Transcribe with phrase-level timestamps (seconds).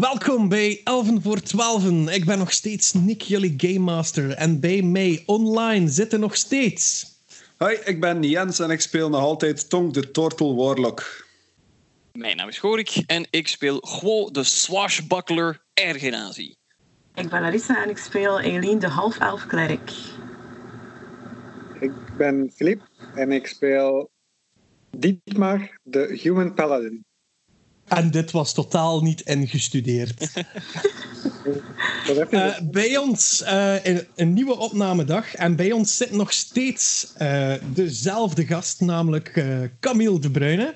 [0.00, 2.08] Welkom bij Elven voor Twaalfen.
[2.08, 4.30] Ik ben nog steeds Nick, jullie Game Master.
[4.30, 7.06] En bij mij online zitten nog steeds...
[7.56, 11.26] Hoi, ik ben Jens en ik speel nog altijd Tong de Tortle Warlock.
[12.12, 16.54] Mijn naam is Gorik en ik speel Gwo de Swashbuckler Ergenazi.
[17.14, 19.92] Ik ben Larissa en ik speel Eileen de half-elf klerk.
[21.80, 22.82] Ik ben Filip
[23.14, 24.10] en ik speel
[24.90, 27.04] Dietmar, de Human Paladin.
[27.88, 30.14] En dit was totaal niet ingestudeerd.
[32.30, 35.34] Eh, bij ons eh, een, een nieuwe opnamedag.
[35.34, 40.74] En bij ons zit nog steeds eh, dezelfde gast, namelijk eh, Camille de Bruyne.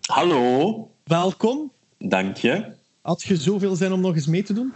[0.00, 1.72] Hallo, Welkom.
[1.98, 2.64] dank je.
[3.00, 4.72] Had je zoveel zin om nog eens mee te doen?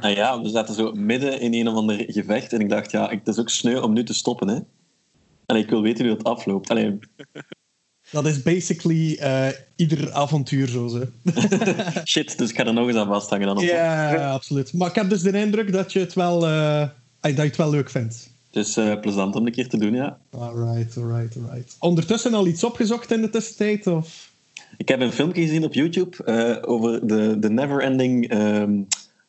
[0.00, 3.08] Ah ja, we zaten zo midden in een of ander gevecht en ik dacht, ja,
[3.08, 4.48] het is ook sneu om nu te stoppen.
[4.48, 4.58] Hè.
[5.46, 6.68] En ik wil weten hoe het afloopt.
[8.12, 10.88] Dat is basically eh, ieder avontuur zo.
[10.88, 11.02] Zo.
[12.04, 13.54] shit, dus ik ga er nog eens aan vasthangen dan.
[13.54, 13.64] Wat?
[13.64, 14.72] Ja, absoluut.
[14.72, 16.88] Maar ik heb dus de indruk dat je het wel, eh,
[17.20, 18.30] dat je het wel leuk vindt.
[18.50, 20.18] Het is eh, plezant om een keer te doen, ja.
[20.30, 21.76] Alright, alright, alright.
[21.78, 23.86] Ondertussen al iets opgezocht in de tussentijd?
[23.86, 24.30] Of?
[24.76, 28.80] Ik heb een filmpje gezien op YouTube eh, over de, de never-ending ehm,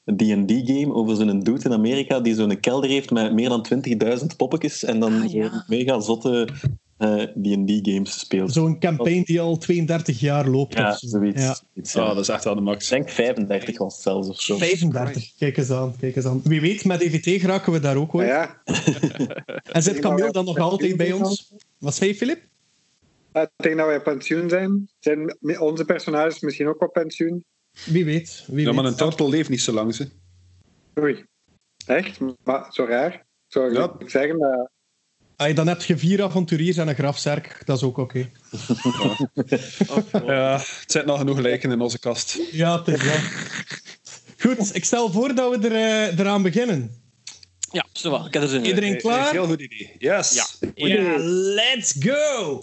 [0.06, 3.66] D&D-game, over zo'n dude in Amerika die zo'n kelder heeft met meer dan
[4.20, 5.64] 20.000 poppetjes en dan Ah, ja.
[5.68, 6.48] mega zotte
[7.42, 8.54] D&D-games speelt.
[8.54, 10.74] Zo'n campaign die al 32 jaar loopt.
[10.74, 11.42] Ja, zoiets.
[11.42, 11.58] Ja.
[11.74, 12.02] Iets, ja.
[12.02, 12.92] Oh, dat is echt wel de max.
[12.92, 14.58] Ik denk 35 was het zelfs of zo.
[14.58, 16.42] 35, kijk eens aan, kijk eens aan.
[16.44, 18.28] Wie weet, met EVT geraken we daar ook Ah ooit.
[18.28, 18.62] ja,
[19.72, 21.54] En zit Camille dan nog altijd bij ons?
[21.78, 22.42] Wat zei je, Filip?
[23.34, 24.90] ik denk dat wij pensioen zijn.
[25.00, 27.44] Zijn onze personages misschien ook op pensioen?
[27.86, 28.46] Wie weet.
[28.48, 29.96] Wie Ja, maar een tortel leeft niet zo lang.
[29.96, 30.08] Ze.
[31.00, 31.26] Oei.
[31.86, 32.20] Echt?
[32.44, 33.26] Maar zo raar?
[33.48, 33.96] Zou Ja.
[34.00, 34.70] ik zeggen dat...
[35.36, 37.62] Ah, dan heb je vier avonturiers en een grafzerk.
[37.66, 38.30] Dat is ook oké.
[40.26, 42.38] Ja, het zijn nog genoeg lijken in onze kast.
[42.52, 43.20] Ja, het is wel.
[44.38, 47.02] Goed, ik stel voor dat we er, eh, eraan beginnen.
[47.72, 48.26] Ja, zo wel.
[48.26, 48.66] Ik heb er zin in.
[48.66, 49.32] Iedereen klaar?
[49.32, 49.96] Heel goed idee.
[49.98, 50.34] Yes.
[50.34, 50.46] Ja.
[50.76, 52.60] Ja, let's go!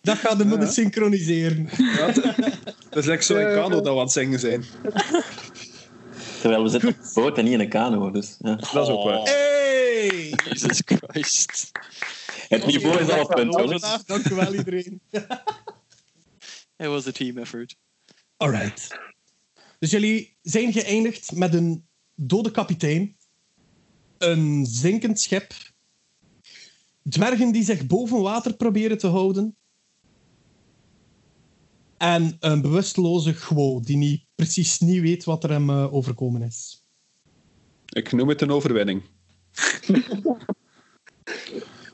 [0.00, 1.68] Dat gaat de moeten synchroniseren.
[1.68, 4.64] Het is lekker zo in kano dat we aan het zingen zijn.
[6.40, 8.10] Terwijl we zitten op een boot en niet in een kano.
[8.10, 8.54] Dus, ja.
[8.54, 9.22] Dat is ook waar.
[9.22, 10.32] Hey!
[10.44, 11.70] Jesus Christ.
[12.48, 13.80] Het niveau is al op punt, jongens.
[13.80, 15.00] Vandaag, Dankjewel iedereen.
[16.76, 17.76] It was a team effort.
[18.36, 18.98] Alright.
[19.78, 23.16] Dus jullie zijn geëindigd met een dode kapitein,
[24.18, 25.52] een zinkend schip,
[27.08, 29.56] dwergen die zich boven water proberen te houden
[31.96, 36.84] en een bewusteloze Gwo die niet, precies niet weet wat er hem eh, overkomen is.
[37.88, 39.02] Ik noem het een overwinning.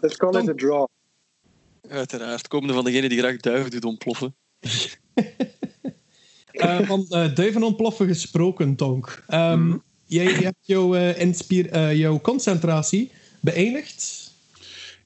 [0.00, 0.86] Let's call it a draw.
[1.88, 2.48] Uiteraard.
[2.48, 4.34] Komende van degene die graag duiven doet ontploffen.
[6.54, 9.24] Eh, van eh, duiven ontploffen gesproken, Tonk.
[9.26, 9.80] Ehm, jij,
[10.14, 13.10] jij hebt jouw, eh, inspier- eh, jouw concentratie
[13.40, 14.32] beëindigd.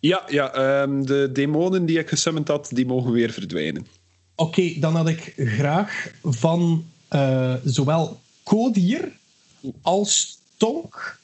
[0.01, 3.87] Ja, ja ehm, de demonen die ik gesummond had, die mogen weer verdwijnen.
[4.35, 9.13] Oké, dan had ik graag van eh, zowel Kodier
[9.83, 11.19] als Tonk,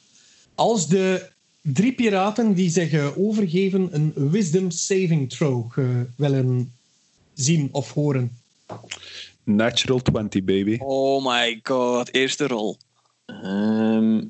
[0.54, 1.26] als de
[1.60, 5.84] drie piraten die zich overgeven, een Wisdom Saving Throw eh,
[6.16, 6.72] willen
[7.34, 8.36] zien of horen.
[9.44, 10.76] Natural 20, baby.
[10.80, 12.14] Oh my god.
[12.14, 12.76] Eerste rol.
[13.26, 14.22] Ehm,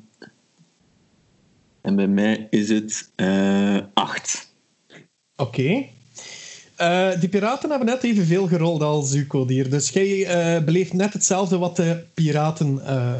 [1.81, 4.53] en bij mij is het eh acht.
[5.37, 5.84] Oké.
[6.77, 9.71] Eh, die piraten hebben net evenveel gerold als u, Kodier.
[9.71, 13.15] Dus jij eh, beleeft net hetzelfde wat de piraten eh,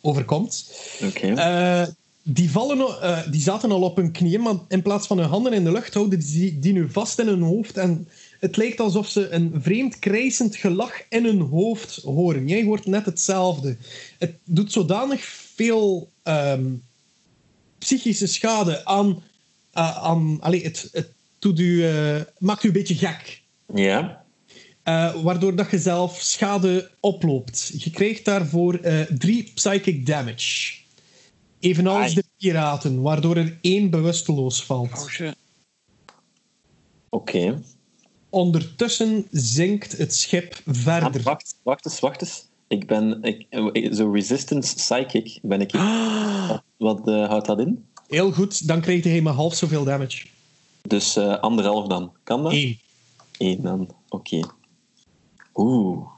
[0.00, 0.72] overkomt.
[1.04, 1.26] Oké.
[1.34, 1.86] Eh,
[2.22, 5.28] die, vallen, al- eh, die zaten al op hun knieën, maar in plaats van hun
[5.28, 7.76] handen in de lucht houden die, die nu vast in hun hoofd.
[7.76, 8.08] En
[8.44, 12.48] het lijkt alsof ze een vreemd krijsend gelach in hun hoofd horen.
[12.48, 13.76] Jij hoort net hetzelfde.
[14.18, 15.24] Het doet zodanig
[15.54, 16.72] veel ehm,
[17.78, 19.22] psychische schade aan...
[19.72, 23.42] eh, aan allee, het, het doet u, eh, maakt u een beetje gek.
[23.74, 24.24] Ja.
[24.82, 27.72] Eh, waardoor dat je zelf schade oploopt.
[27.76, 30.76] Je krijgt daarvoor eh, drie psychic damage.
[31.60, 32.14] Evenals Ai.
[32.14, 34.92] de piraten, waardoor er één bewusteloos valt.
[34.92, 35.36] Oh shit.
[38.34, 41.22] Ondertussen zinkt het schip Ah, verder.
[41.22, 42.46] wacht, wacht eens, wacht eens.
[42.68, 43.22] Ik ben...
[43.22, 45.72] Ik, eh, zo resistance psychic ben ik...
[45.72, 47.84] Wat, wat eh, houdt dat in?
[48.08, 50.26] Heel goed, dan krijgt hij maar half zoveel damage.
[50.82, 52.12] Dus eh, anderhalf dan.
[52.24, 52.52] Kan dat?
[52.52, 52.78] Eén.
[53.38, 53.94] Eén dan.
[54.08, 54.40] Oké.
[55.54, 56.08] Oeh.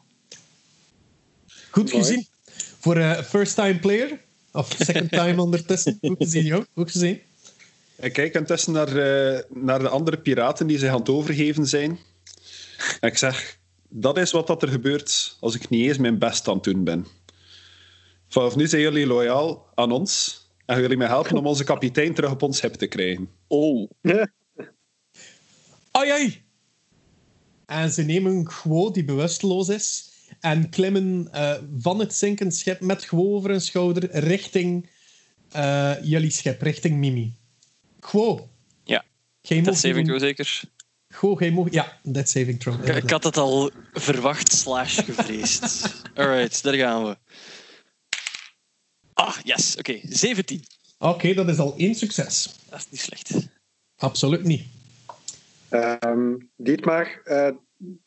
[1.71, 2.05] Goed Mooi.
[2.05, 2.27] gezien.
[2.79, 4.21] Voor een first time player.
[4.53, 5.99] Of second time ondertussen.
[6.01, 6.65] Goed gezien, joh.
[6.75, 7.21] Goed gezien.
[7.99, 11.99] Ik kijk intussen naar, eh, naar de andere piraten die zich aan het overgeven zijn.
[13.01, 13.59] En ik zeg,
[13.89, 16.85] dat is wat dat er gebeurt als ik niet eens mijn best aan het doen
[16.85, 17.07] ben.
[18.29, 22.15] Vanaf nu zijn jullie loyaal aan ons en gaan jullie mij helpen om onze kapitein
[22.15, 23.29] terug op ons schip te krijgen.
[23.47, 23.91] Oh.
[25.91, 26.45] Ai, ai.
[27.67, 30.11] En ze nemen Gwo, die bewusteloos is,
[30.41, 34.91] en klimmen eh, van het zinkend schip met Gwo over hun schouder richting
[35.51, 37.35] eh, jullie schip, richting Mimi.
[38.07, 38.49] Gwo.
[38.85, 39.05] Ja.
[39.41, 40.63] Jij Dat saving throw zeker?
[41.09, 41.71] Gwo, jij mag...
[41.71, 42.89] Ja, dat saving throw.
[42.89, 45.93] Ik, ik had het al verwacht slash gevreesd.
[46.15, 47.17] Alright, daar gaan we.
[49.13, 49.77] Ah, yes.
[49.77, 50.63] Oké, 17.
[50.99, 52.57] Oké, dat is al één succes.
[52.71, 53.49] Dat is niet slecht.
[53.97, 54.65] Absoluut niet.
[55.69, 57.51] Ehm, Dietmar, eh,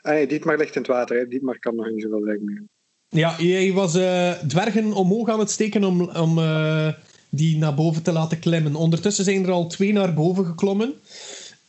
[0.02, 1.18] ah nee, Dietmar ligt in het water.
[1.18, 1.28] Hè.
[1.28, 2.70] Dietmar kan nog niet zoveel zeggen.
[3.10, 6.94] Ja, jij was eh, dwergen omhoog aan het steken om, om eh,
[7.30, 8.76] die naar boven te laten klimmen.
[8.76, 10.94] Ondertussen zijn er al twee naar boven geklommen.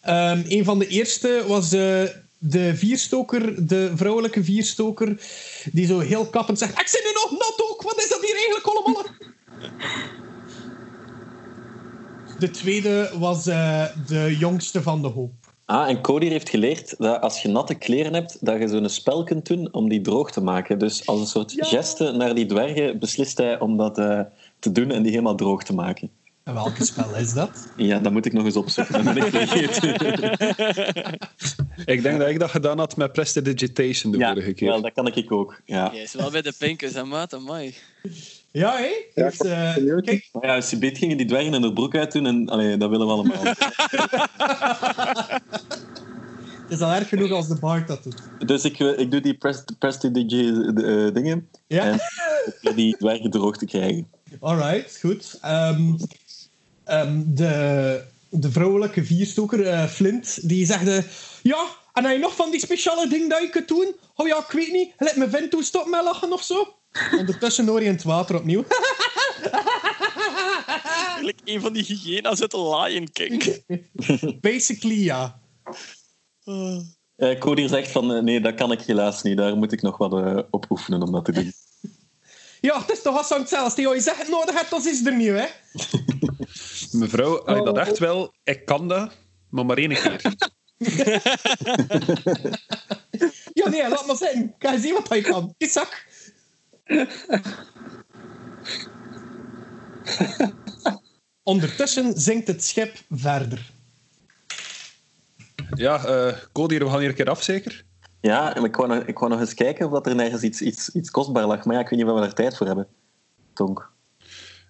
[0.01, 2.03] Ehm een van de eerste was eh,
[2.39, 5.21] de vierstoker, de vrouwelijke vierstoker,
[5.73, 8.35] die zo heel kappend zegt: Ik zit nu nog nat ook, wat is dat hier
[8.37, 9.05] eigenlijk allemaal?
[12.39, 15.33] De tweede was eh, de jongste van de hoop.
[15.65, 19.25] Ah, en Cody heeft geleerd dat als je natte kleren hebt, dat je zo'n spel
[19.25, 20.79] kunt doen om die droog te maken.
[20.79, 21.65] Dus als een soort Ja.
[21.65, 24.21] geste naar die dwergen beslist hij om dat eh,
[24.61, 26.11] te doen en die helemaal droog te maken.
[26.45, 27.69] En welke spel is dat?
[27.77, 29.05] Ja, dat moet ik nog eens opzoeken.
[29.05, 29.93] Dat ben ik vergeten.
[31.85, 34.69] Ik denk dat ik dat gedaan had met Prestidigitation de ja, vorige keer.
[34.69, 35.61] wel, dat kan ik ook.
[35.65, 35.93] Ja.
[35.93, 37.35] Is wel bij de pinkers, hè, maat?
[37.35, 37.75] Amai.
[38.51, 38.83] Ja, hé?
[39.15, 40.05] Ja, Heeft, eh, benieuwd.
[40.05, 42.49] kijk, Maar ja, als je beet gingen die dwergen in de broek uit doen, en,
[42.49, 43.43] allee, dat willen we allemaal.
[46.63, 48.23] het is al erg genoeg als de Bard dat doet.
[48.49, 49.39] dus ik, eh, ik doe die
[49.79, 51.99] prestidige eh, dingen Ja?
[52.63, 54.09] en die dwergen droog te krijgen.
[54.41, 55.39] Alright, goed.
[55.41, 55.95] Ehm,
[56.85, 61.05] ehm, de, de vrouwelijke vierstoker, eh, Flint, die zegt...
[61.43, 63.95] ja, en heb je nog van die speciale dingen dat je kunt doen?
[64.15, 64.93] Oh ja, ik weet niet.
[64.99, 66.75] Let me vent toe, stop met lachen of zo.
[67.19, 68.65] Ondertussen hoor je in het water opnieuw.
[71.07, 73.63] Eigenlijk een van die hyena's uit Lion King.
[74.41, 75.41] Basically, ja.
[77.17, 79.37] Eh Cody zegt van, eh, nee, dat kan ik helaas niet.
[79.37, 81.53] Daar moet ik nog wat eh, op oefenen om dat te doen.
[82.61, 83.75] Ja, het is toch Hassan zelfs.
[83.75, 85.47] Die je zegt nodig hebt, dat is er niet, hè?
[86.99, 89.13] Mevrouw, als je dat echt wel, ik kan dat,
[89.51, 90.23] maar maar één keer.
[93.53, 94.55] Ja, nee, laat maar zijn.
[94.59, 95.55] Ga je zien wat hij kan.
[95.59, 96.07] Die zak.
[101.43, 103.71] Ondertussen zinkt het schip verder.
[105.75, 107.85] Ja, eh Cody, we gaan hier een keer af, zeker?
[108.21, 110.61] Ja, en ik wou nog, ik wou nog eens kijken of dat er nergens iets,
[110.61, 111.65] iets, iets kostbaar lag.
[111.65, 112.87] Maar ja, ik weet niet of we daar tijd voor hebben.
[113.55, 113.91] Tonk.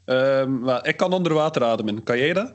[0.05, 2.03] Ehm, maar ik kan onder water ademen.
[2.03, 2.55] Kan jij dat?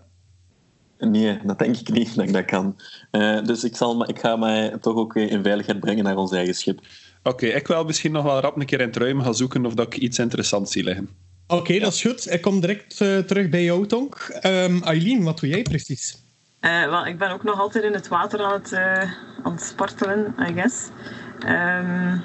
[1.00, 2.76] Nee, dat denk ik niet dat ik dat kan.
[3.12, 6.18] Eh, dus ik, zal, me- ik ga mij toch ook weer in veiligheid brengen naar
[6.18, 6.80] ons eigen schip.
[7.24, 9.74] Oké, ik wil misschien nog wel rap een keer in het ruim gaan zoeken of
[9.74, 11.10] dat ik iets interessants zie liggen.
[11.48, 12.32] Oké, dat is goed.
[12.32, 14.16] Ik kom direct eh, terug bij jou, Tonk.
[14.42, 16.24] Ehm Eileen, wat doe jij precies?
[16.66, 19.12] Eh, ik ben ook nog altijd in het water aan het, eh,
[19.44, 20.90] aan spartelen, I guess.
[21.40, 22.24] Even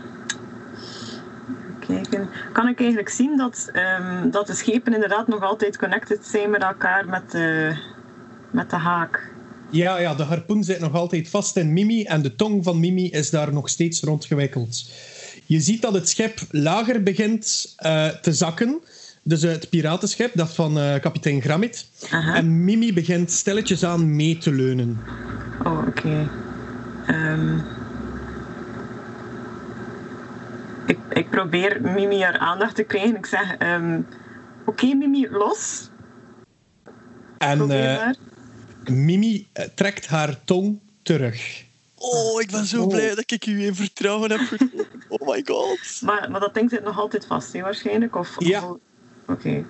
[1.87, 2.31] kijken.
[2.53, 6.63] Kan ik eigenlijk zien dat, ehm, dat de schepen inderdaad nog altijd connected zijn met
[6.63, 7.77] elkaar met de,
[8.51, 9.33] met de haak?
[9.71, 13.11] Ja, ja, de harpoen zit nog altijd vast in Mimi en de tong van Mimi
[13.11, 14.91] is daar nog steeds rondgewikkeld.
[15.47, 18.81] Je ziet dat het schip lager begint eh, te zakken.
[19.31, 21.87] Dus eh, het piratenschip, dat van eh, kapitein Gramit.
[22.11, 22.35] Aha.
[22.35, 24.99] En Mimi begint stilletjes aan mee te leunen.
[25.65, 26.31] Oh, oké.
[27.07, 27.59] Ehm,
[30.87, 33.17] ik, ik probeer Mimi haar aandacht te krijgen.
[33.17, 34.01] Ik zeg, ehm,
[34.67, 35.89] oké Mimi, los.
[37.39, 38.09] En eh.
[38.85, 41.65] Mimi trekt haar tong terug.
[41.95, 42.89] Oh, ik ben zo Oh.
[42.89, 44.41] blij dat ik u in vertrouwen heb.
[45.09, 45.79] Oh my god.
[46.01, 48.17] Maar, maar dat ding zit nog altijd vast, hè, waarschijnlijk?
[48.17, 48.79] Of, of-
[49.31, 49.65] Oké.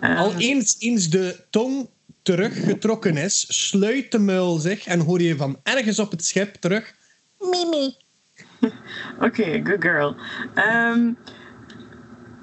[0.00, 1.88] Ehm, Al eens, eens de tong
[2.22, 6.94] teruggetrokken is, sluit de muil zich en hoor je van ergens op het schip terug...
[7.38, 7.96] Mimi.
[9.26, 10.16] Oké, good girl.
[10.54, 11.12] Ehm,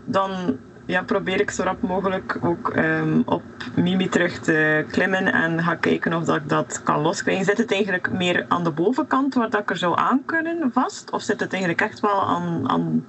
[0.05, 3.43] dan ja, probeer ik zo rap mogelijk ook ehm, op
[3.75, 7.45] Mimi terug te klimmen en ga kijken of dat ik dat kan loskrijgen.
[7.45, 11.11] Zit het eigenlijk meer aan de bovenkant waar dat ik er zou aan kunnen vast?
[11.11, 13.05] Of zit het eigenlijk echt wel aan, aan,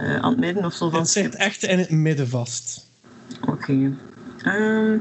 [0.00, 2.86] eh, aan het midden of zo van Het zit echt in het midden vast.
[3.48, 3.96] Oké.
[4.42, 4.98] Ehm,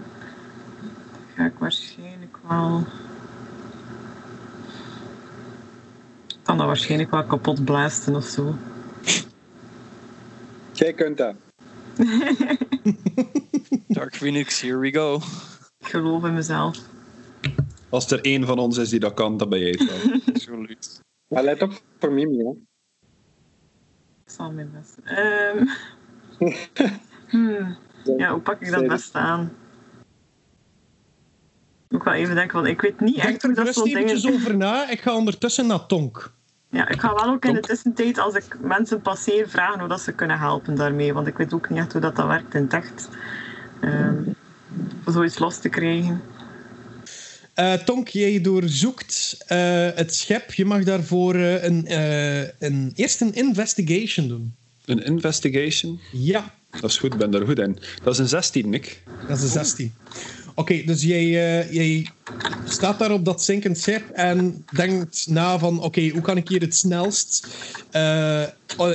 [1.36, 2.84] ga ik waarschijnlijk wel...
[6.28, 8.56] Ik kan dat waarschijnlijk wel kapot blazen of zo.
[10.74, 11.36] Jij kunt dat.
[13.88, 15.16] Dark Phoenix, here we go.
[15.80, 16.78] Ik geloof in mezelf.
[17.90, 20.20] Als er één van ons is die dat kan, dan ben jij het wel.
[20.34, 21.00] Absoluut.
[21.28, 22.68] Maar let op voor Mimi,
[24.40, 24.98] zal mijn best.
[25.04, 25.66] Ehm
[27.32, 27.78] hmm.
[28.18, 29.52] Ja, hoe pak ik dat best aan?
[31.90, 34.04] Moet ik wel even denken, want ik weet niet Denk echt hoe dat soort dingen...
[34.04, 34.90] eventjes over na.
[34.90, 36.32] Ik ga ondertussen naar Tonk.
[36.70, 40.02] Ja, ik ga wel ook in de tussentijd, als ik mensen passeer, vragen hoe dat
[40.02, 41.14] ze kunnen helpen daarmee.
[41.14, 43.10] Want ik weet ook niet echt hoe dat, dat werkt in het echt.
[43.80, 44.24] Ehm,
[45.06, 46.22] om zoiets los te krijgen.
[47.60, 50.54] Eh, Tonk, jij doorzoekt eh, het schep.
[50.54, 51.86] Je mag daarvoor eh, een,
[52.60, 54.56] een, eerst een investigation doen.
[54.86, 57.78] Een investigation, Ja, dat is goed, ben daar goed in.
[58.04, 59.04] Dat is een 16, Nick.
[59.28, 59.94] dat is een 16.
[60.56, 61.30] Oké, dus jij,
[61.72, 62.10] jij
[62.66, 65.82] staat daar op dat zinkend schip en denkt na van...
[65.82, 67.48] Oké, hoe kan ik hier het snelst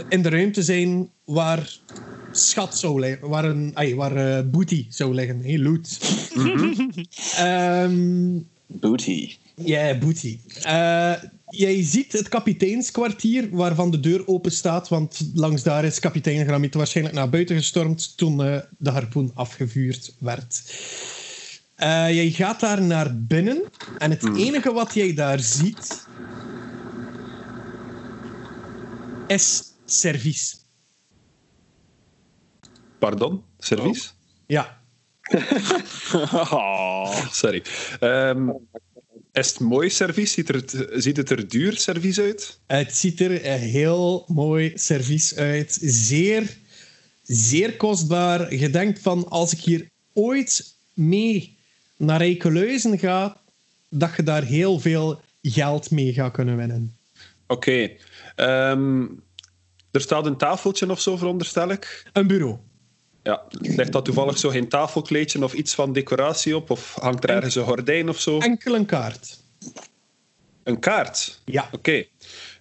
[0.09, 1.78] in de ruimte zijn waar
[2.33, 3.28] schat zou liggen?
[3.28, 5.40] Waar, een, ai, waar booty zou liggen.
[5.42, 5.99] Hey, loot.
[7.37, 8.38] Ehm,
[8.81, 9.37] Booty.
[9.54, 10.38] Ja, booty.
[10.62, 11.12] Eh,
[11.49, 16.75] jij ziet het kapiteinskwartier waarvan de deur open staat, want langs daar is kapitein Gramiet
[16.75, 20.62] waarschijnlijk naar buiten gestormd toen eh, de harpoen afgevuurd werd.
[21.75, 23.62] Eh, jij gaat daar naar binnen
[23.99, 26.07] en het enige wat jij daar ziet
[29.26, 30.66] is servies.
[32.99, 33.43] Pardon?
[33.59, 34.09] Service?
[34.47, 34.81] Ja,
[37.05, 37.31] Oh.
[37.33, 37.63] Sorry.
[38.01, 38.49] Ehm,
[39.33, 40.33] is het mooi service?
[40.33, 42.59] Ziet, er, het- ziet het er duur service uit?
[42.67, 45.79] Het ziet er een heel mooi servies uit.
[45.81, 46.57] Zeer,
[47.23, 48.55] zeer kostbaar.
[48.55, 51.57] Je denkt van, als ik hier ooit mee
[51.97, 53.41] naar Rijkeluizen ga,
[53.89, 56.97] dat je daar heel veel geld mee gaat kunnen winnen.
[57.47, 57.91] Oké.
[58.37, 59.03] Ehm,
[59.91, 62.07] er staat een tafeltje of zo, veronderstel ik.
[62.13, 62.59] Een bureau.
[63.25, 66.71] Ja, ligt dat toevallig zo geen tafelkleedje of iets van decoratie op?
[66.71, 68.38] Of hangt er ergens een gordijn of zo?
[68.38, 69.40] Enkel een kaart.
[70.62, 71.40] Een kaart?
[71.45, 71.69] Ja.
[71.73, 72.04] Oké.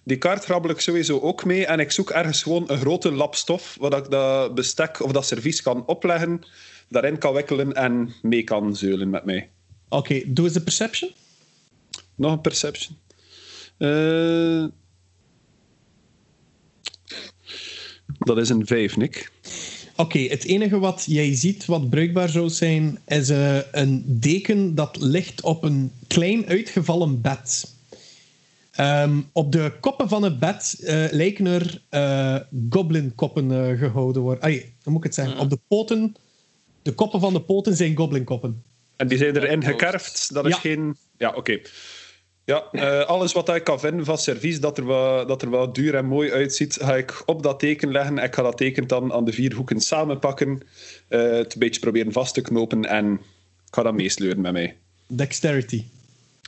[0.04, 1.66] Die kaart grabbel ik sowieso ook mee.
[1.66, 5.26] En ik zoek ergens gewoon een grote lap stof, waar ik dat bestek of dat
[5.26, 6.40] servies kan opleggen,
[6.88, 9.50] daarin kan wikkelen en mee kan zeulen met mij.
[9.88, 11.10] Oké, doe eens de perception.
[12.14, 12.96] Nog een perception.
[13.78, 14.64] Eh,
[18.18, 19.30] Dat is een 5, Nick.
[19.96, 24.96] Oké, het enige wat jij ziet wat bruikbaar zou zijn, is eh, een deken dat
[25.00, 27.72] ligt op een klein uitgevallen bed.
[28.70, 32.36] Ehm, op de koppen van het bed eh, lijken er eh
[32.70, 34.42] goblinkoppen eh, gehouden worden.
[34.42, 35.38] Ai, hoe moet ik het zeggen?
[35.38, 36.14] Op de poten,
[36.82, 38.62] de koppen van de poten zijn goblinkoppen.
[38.96, 40.34] En die zijn erin gekerfd.
[40.34, 40.58] Dat is Ja.
[40.58, 40.96] geen...
[41.18, 41.60] Ja, oké.
[42.44, 45.74] Ja, eh, alles wat ik kan vinden van servies dat er, wat, dat er wat
[45.74, 48.18] duur en mooi uitziet, ga ik op dat teken leggen.
[48.18, 50.62] Ik ga dat teken dan aan de vier hoeken samenpakken,
[51.08, 53.12] eh het een beetje proberen vast te knopen en
[53.66, 54.76] ik ga dat meesleuren met mij.
[55.06, 55.84] Dexterity.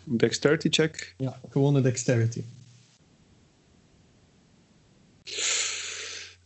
[0.04, 1.14] Dexterity check.
[1.18, 2.42] Ja, gewone dexterity.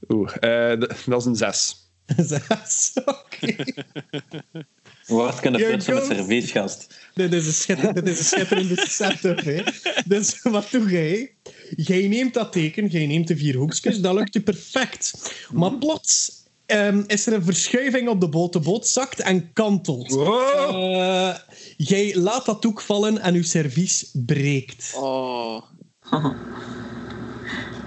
[0.08, 1.88] Oeh, eh, dat is een 6.
[2.16, 2.92] Zes.
[3.04, 3.54] Oké.
[5.10, 6.98] De Here prutsen met servies, gast?
[7.14, 9.40] Dit is een, schitter, dit is een schitterende setup.
[9.40, 9.62] Hè.
[10.06, 11.34] Dus wat doe jij?
[11.76, 15.34] Jij neemt dat teken, jij neemt de vier hoekjes, dat lukt je perfect.
[15.52, 16.32] Maar plots
[16.66, 18.52] ehm, is er een verschuiving op de boot.
[18.52, 20.10] De boot zakt en kantelt.
[20.10, 20.94] Wow!
[20.94, 21.34] Eh,
[21.76, 24.92] jij laat dat doek vallen en uw servies breekt.
[24.96, 25.62] Oh.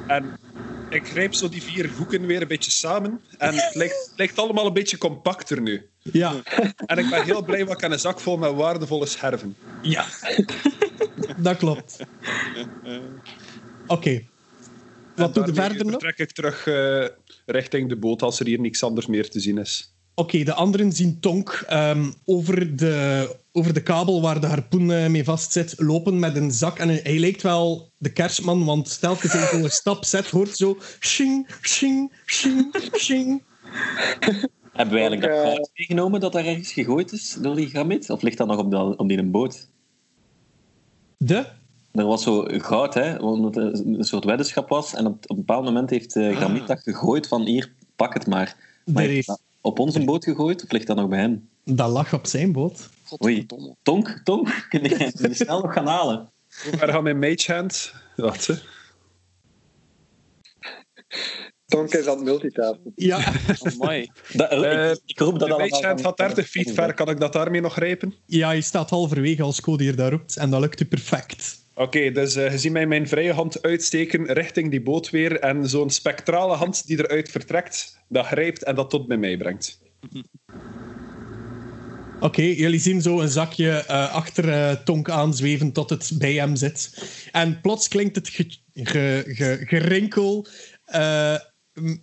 [0.07, 0.39] En
[0.93, 4.37] ik grijp zo die vier hoeken weer een beetje samen en het lijkt, het lijkt
[4.39, 5.89] allemaal een beetje compacter nu.
[6.11, 6.41] Ja,
[6.85, 9.55] En ik ben heel blij, want ik heb een zak vol met waardevolle scherven.
[9.81, 10.05] ja.
[11.37, 11.97] dat klopt.
[13.87, 14.23] Oké.
[15.15, 15.89] Wat doe je verder nog?
[15.89, 17.05] vertrek ik terug eh,
[17.45, 19.92] richting de boot als er hier niks anders meer te zien is.
[20.15, 25.07] Oké, de anderen zien Tonk ehm, over, de, over de kabel waar de harpoen eh,
[25.07, 26.79] mee vastzit lopen met een zak.
[26.79, 30.77] En hij lijkt wel de kerstman, want telkens hij zo'n stap zet, hoort zo...
[30.99, 33.43] Shing, shing, shing, shing.
[34.73, 38.09] Hebben we eigenlijk dat goud meegenomen dat daar ergens gegooid is door die gramit?
[38.09, 39.69] Of ligt dat nog op, de, op die boot?
[41.17, 41.45] De?
[41.91, 44.93] Er was zo goud, hè, omdat het een soort weddenschap was.
[44.93, 48.27] En op, op een bepaald moment heeft uh, Gramit dat gegooid van hier, pak het
[48.27, 48.55] maar.
[48.93, 51.49] Er op onze boot gegooid of ligt dat nog bij hem?
[51.65, 52.89] Dat lag op zijn boot.
[53.23, 53.45] Oei.
[53.83, 56.31] Tonk, Tonk, kun je, je snel nog gaan halen?
[56.63, 57.93] Hoe ver gaat mijn mage hand?
[58.15, 58.53] Wacht, hè.
[61.65, 62.91] Tonk is aan het multitasken.
[62.95, 64.11] Ja, Amai.
[64.33, 67.19] Dat, Eh, ik, ik roep dat De allemaal van- had 30 feet ver, kan ik
[67.19, 68.13] dat daarmee nog grijpen?
[68.25, 70.37] ja, je staat halverwege als Cody hier daar roept.
[70.37, 71.62] En dat lukt u perfect.
[71.75, 75.69] Oké, dus eh, je ziet mij mijn vrije hand uitsteken richting die boot weer en
[75.69, 79.81] zo'n spectrale hand die eruit vertrekt, dat grijpt en dat tot bij mij brengt.
[82.19, 86.55] Oké, jullie zien zo een zakje eh, achter eh, Tonk aanzweven tot het bij hem
[86.55, 87.03] zit.
[87.31, 90.47] En plots klinkt het ge- ge- ge- gerinkel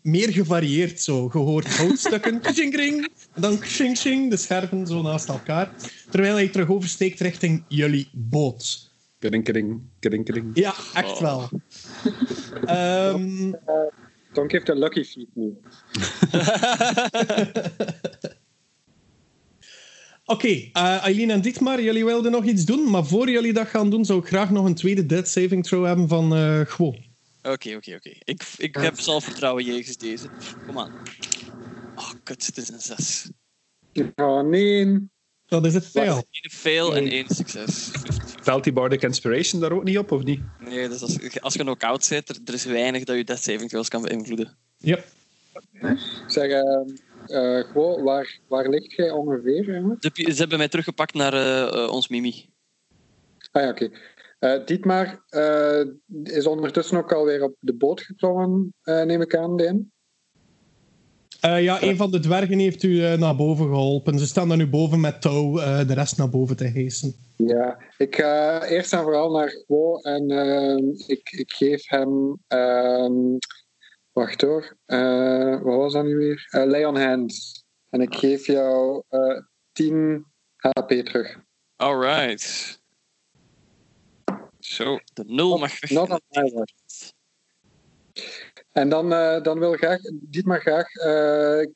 [0.02, 1.30] meer gevarieerd zo.
[1.32, 5.74] Je hoort houtstukken, kring, kring, dan shing, de scherven zo naast elkaar.
[6.10, 8.89] Terwijl hij terug oversteekt richting jullie boot.
[9.20, 9.44] Kring,
[10.00, 10.50] kring, kring.
[10.54, 11.48] Ja, echt wel.
[12.64, 13.52] Ehm,
[14.32, 15.56] Tonk heeft een lucky feet nu.
[20.24, 22.90] Oké, eh, Eileen en Dietmar, jullie wilden nog iets doen.
[22.90, 25.84] Maar voor jullie dat gaan doen, zou ik graag nog een tweede dead saving throw
[25.84, 26.94] hebben van eh Gwo.
[27.42, 28.12] Oké, oké, oké.
[28.24, 30.28] Ik, ik heb zelfvertrouwen jegens deze.
[30.66, 30.92] Kom aan.
[31.94, 33.30] Oh, kut, het is een 6.
[34.14, 35.08] Oh nee.
[35.50, 36.16] Dat is het fail.
[36.16, 37.90] Eén fail en één succes.
[38.44, 40.40] Telt die Bardic Inspiration daar ook niet op, of niet?
[40.58, 43.70] Nee, dus als, als je knock-out zit, er, er is weinig dat je death saving
[43.70, 44.56] throws kan beïnvloeden.
[44.78, 45.04] Yep.
[46.26, 46.62] Zeg, eh,
[47.26, 49.96] eh, gewoon, waar, waar ligt jij ongeveer?
[50.00, 52.48] Ze, hebben mij teruggepakt naar eh, eh, ons Mimi.
[53.50, 53.90] Ah ja, oké.
[54.40, 55.82] Eh, Dietmar eh,
[56.22, 59.92] is ondertussen ook alweer op de boot geklommen, eh, neem ik aan, Deen.
[61.40, 64.18] Eh, ja, een van de dwergen heeft u eh, naar boven geholpen.
[64.18, 67.14] Ze staan dan nu boven met touw eh, de rest naar boven te hijsen.
[67.36, 72.38] Ja, ik ga eerst en vooral naar Gwo en ehm, ik, ik geef hem.
[72.46, 73.36] ehm,
[74.12, 76.46] wacht hoor, eh, wat was dat nu weer?
[76.50, 77.64] Eh, Lay on Hands.
[77.90, 79.38] En ik geef jou eh
[79.72, 81.38] 10 HP terug.
[81.76, 82.78] Alright.
[84.58, 85.90] Zo, de nul mag weg.
[85.90, 86.20] Not.
[88.72, 91.66] En dan, eh, dan wil graag, Dietmar graag eh,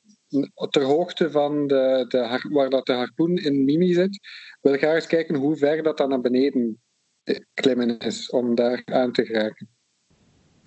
[0.69, 4.19] ter hoogte van de, de, waar dat de harpoen in Mimi zit,
[4.61, 6.81] wil graag eens kijken hoe ver dat dan naar beneden
[7.23, 9.67] eh, klimmen is om daar aan te geraken.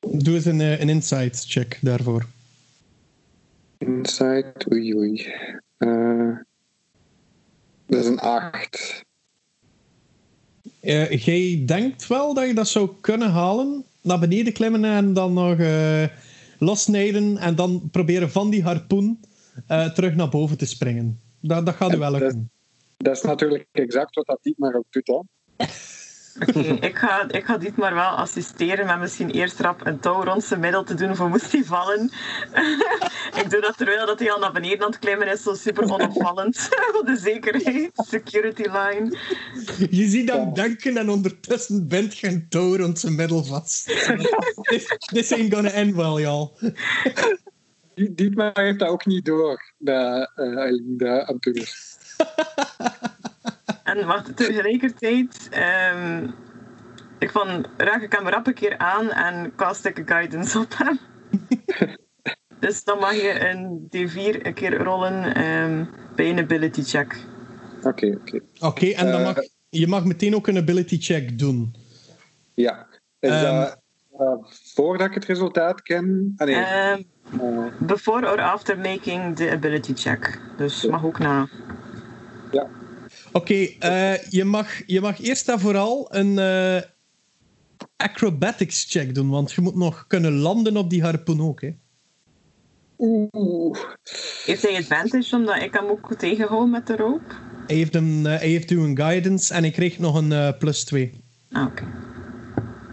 [0.01, 2.27] Doe eens een, een insight check daarvoor.
[3.79, 5.35] Inside, oei oei.
[7.87, 9.07] Dat is een 8.
[10.81, 13.85] Eh, jij denkt wel dat je dat zou kunnen halen.
[14.09, 16.05] Naar beneden klimmen en dan nog eh
[16.59, 17.37] lossnijden.
[17.37, 19.21] En dan proberen van die harpoen
[19.67, 21.21] eh, terug naar boven te springen.
[21.41, 22.51] Dat, dat gaat u wel lukken.
[22.97, 25.07] Dat is natuurlijk exact wat dat Dietmar ook doet.
[25.07, 25.21] Hè?
[26.41, 30.25] Oké, ik, ga, ik ga dit maar wel assisteren met misschien eerst rap een touw
[30.25, 32.11] rond zijn middel te doen voor moest hij vallen.
[33.43, 35.93] ik doe dat terwijl dat hij al naar beneden aan het klimmen is, zo super
[35.93, 36.57] onopvallend.
[36.93, 39.19] voor de zekerheid, security line.
[39.91, 43.87] Je ziet hem denken en ondertussen bent je een touw rond zijn middel vast.
[44.69, 46.51] this, this ain't gonna end well, y'all.
[47.95, 51.97] Die- Dietmar heeft dat ook niet door, eh, Eileen dat aan het doen is.
[53.89, 56.27] En wacht, tegelijkertijd, ehm,
[57.19, 60.75] ik van, raak ik hem rap een keer aan en cast ik een guidance op
[60.77, 60.99] hem.
[62.61, 67.17] dus dan mag je een D4 een keer rollen ehm, bij een ability check.
[67.83, 68.41] Oké, oké.
[68.61, 69.37] Oké, en dan Eh, mag,
[69.69, 71.75] je mag meteen ook een ability check doen.
[72.55, 72.87] Ja.
[73.19, 73.43] Is Ehm.
[73.61, 73.79] dat
[74.19, 74.33] eh,
[74.75, 76.33] voordat ik het resultaat ken?
[76.37, 76.57] Ah, nee.
[76.57, 77.03] Ehm,
[77.41, 80.41] eh, before or after making the ability check.
[80.57, 81.49] Dus mag ook na.
[83.33, 86.83] Oké, eh, je, mag, je mag eerst en vooral een eh,
[87.97, 91.61] acrobatics check doen, want je moet nog kunnen landen op die harpoen ook.
[91.61, 91.71] Hè.
[92.99, 93.79] Oeh.
[94.45, 97.35] Heeft hij advantage omdat ik hem ook tegenhoud met de rope?
[97.67, 100.59] Hij heeft, een, eh, hij heeft u een guidance en ik kreeg nog een eh,
[100.59, 101.13] plus 2.
[101.51, 101.87] Ah, oké.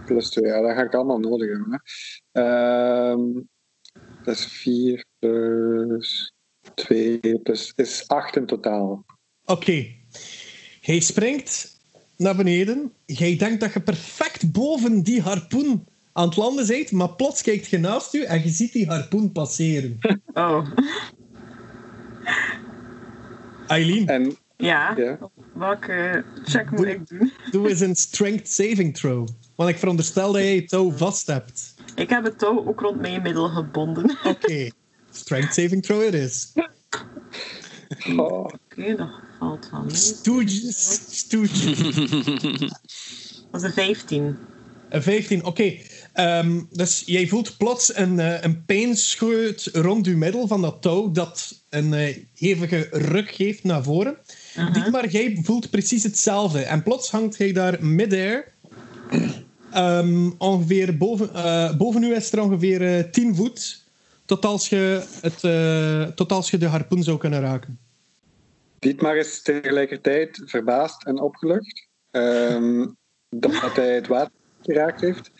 [0.06, 1.82] Plus 2, ja, dat ga ik allemaal nodig hebben.
[2.32, 2.41] Hè.
[2.41, 3.21] Ehm,
[4.24, 6.34] dat is 4 plus
[6.74, 9.06] 2 plus is 8 in totaal.
[9.45, 10.04] Oké.
[10.86, 11.80] Hij springt
[12.17, 12.91] naar beneden.
[13.06, 17.67] Jij denkt dat je perfect boven die harpoen aan het landen bent, maar plots kijkt
[17.67, 19.98] je naast u en je ziet die harpoen passeren.
[20.34, 20.67] Oh,
[23.67, 24.93] Eileen, En ja.
[24.98, 25.17] ja,
[25.54, 27.32] Welke check moet ik doen?
[27.52, 29.28] doe eens een strength saving throw.
[29.56, 31.74] Want ik veronderstel dat jij het touw vast hebt.
[31.95, 34.17] Ik heb het touw ook rond mijn middel gebonden.
[34.24, 34.69] Oké.
[35.12, 36.54] Strength saving throw it is.
[38.17, 39.95] oh, Oké, dat valt van mee.
[39.95, 41.00] Stooges.
[41.10, 41.63] Stooges.
[43.52, 44.38] Dat is een 15.
[44.89, 45.74] Een 15, oké.
[46.13, 51.12] Ehm, dus jij voelt plots een, eh, een pijnscheut rond je middel van dat touw
[51.12, 54.17] dat een eh, hevige ruk geeft naar voren.
[54.56, 54.91] Mhm.
[54.91, 56.62] maar jij voelt precies hetzelfde.
[56.62, 58.54] En plots hangt hij daar mid-air.
[59.71, 63.84] Ehm, ongeveer boven, eh, boven u is er ongeveer eh 10 voet
[64.26, 65.39] tot als je, het,
[66.15, 67.80] tot als je de harpoen zou kunnen raken.
[68.80, 72.88] Dietmar is tegelijkertijd verbaasd en opgelucht ehm,
[73.30, 75.32] dat hij het water geraakt heeft.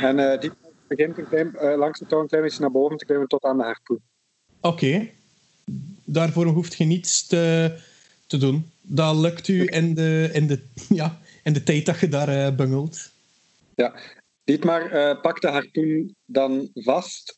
[0.00, 2.96] En eh Dietmar begint een klein, eh, langs de touw een klein beetje naar boven
[2.96, 4.02] te klimmen tot aan de harpoen.
[4.60, 5.10] Oké.
[6.04, 7.74] Daarvoor hoeft je niets te,
[8.26, 8.70] te doen.
[8.80, 10.62] Dat lukt u in de, in de,
[11.00, 13.10] ja, in de tijd dat je daar eh, bungelt.
[13.74, 13.94] Ja.
[14.44, 17.36] Dietmar eh, pakt de harpoen dan vast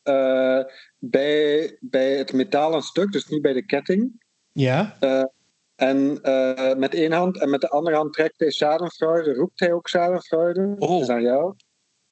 [0.99, 4.22] bij, bij het metalen stuk, dus niet bij de ketting.
[4.53, 4.97] Ja.
[5.75, 9.73] En eh, met één hand en met de andere hand trekt hij Schadenfreude, roept hij
[9.73, 10.75] ook Schadenfreude.
[10.79, 10.89] Oh.
[10.89, 11.55] Dat is aan jou.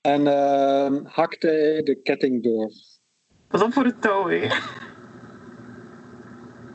[0.02, 2.72] En eh, hakt hij de ketting door.
[3.48, 4.48] Pas op voor het touw, hè.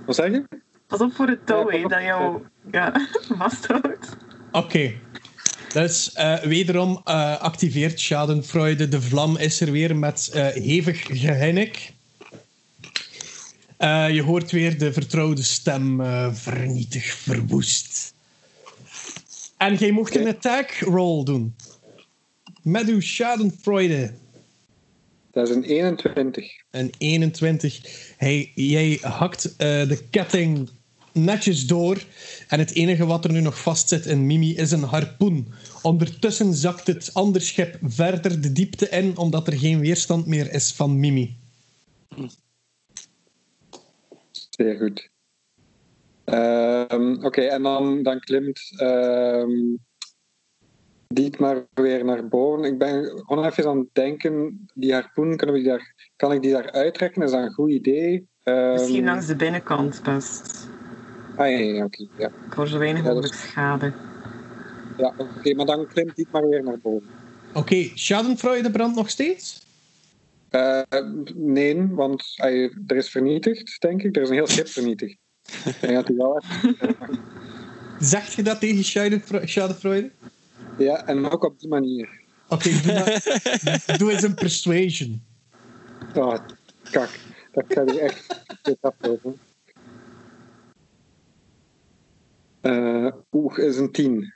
[0.07, 0.45] Wat zeg je?
[0.87, 2.93] Pas op voor het touw, Ja, dat jou ja,
[3.39, 4.17] vasthoudt.
[4.53, 4.93] Oké.
[5.73, 8.89] Dus eh, wederom eh, activeert Schadenfreude.
[8.89, 11.93] De vlam is er weer met eh, hevig gehinnik.
[13.77, 18.15] Eh, je hoort weer de vertrouwde stem eh, vernietig, verwoest.
[19.57, 21.55] En jij mocht een attack roll doen.
[22.62, 24.12] Met uw Schadenfreude.
[25.33, 26.53] Dat is een 21.
[26.71, 27.81] Een 21.
[28.17, 30.71] Hij, jij hakt eh, de ketting
[31.12, 32.05] netjes door.
[32.49, 35.53] En het enige wat er nu nog vastzit in Mimi is een harpoen.
[35.83, 40.73] Ondertussen zakt het ander schip verder de diepte in, omdat er geen weerstand meer is
[40.73, 41.37] van Mimi.
[44.57, 45.11] Zeer goed.
[46.25, 49.75] Ehm, Oké, en dan, dan klimt ehm
[51.14, 52.64] Dietmar weer naar boven.
[52.64, 56.42] Ik ben gewoon even aan het denken, die harpoen, kunnen we die daar, kan ik
[56.42, 57.23] die daar uittrekken?
[57.23, 58.27] Is dat een goed idee?
[58.42, 60.69] Ehm, Misschien langs de binnenkant best.
[61.37, 62.07] Ah, ja, ja, oké.
[62.19, 62.31] ja.
[62.49, 63.92] Voor zo weinig Ja, mogelijk schade.
[64.97, 67.09] Ja, oké, maar dan klimt Dietmar weer naar boven.
[67.55, 69.66] Oké, Schadenfreude brandt nog steeds?
[70.51, 70.83] Eh,
[71.35, 74.17] nee, want hij, er is vernietigd, denk ik.
[74.17, 75.19] Er is een heel schip vernietigd.
[75.65, 76.79] Ik denk dat hij wel heeft.
[77.99, 78.85] Zegt je dat tegen
[79.49, 80.11] Schadenfreude?
[80.79, 82.21] Ja, en ook op die manier.
[82.49, 83.21] Oké, doe,
[83.99, 85.23] doe eens een persuasion.
[86.15, 86.39] Oh,
[86.91, 87.11] kak.
[87.53, 89.39] Dat gaat er echt dit aflopen.
[92.61, 94.35] Eh Oeh, is een 10.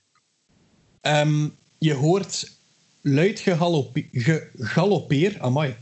[1.00, 2.59] Ehm, je hoort
[3.00, 5.76] luid gegaloppe- gegaloppeer, amai,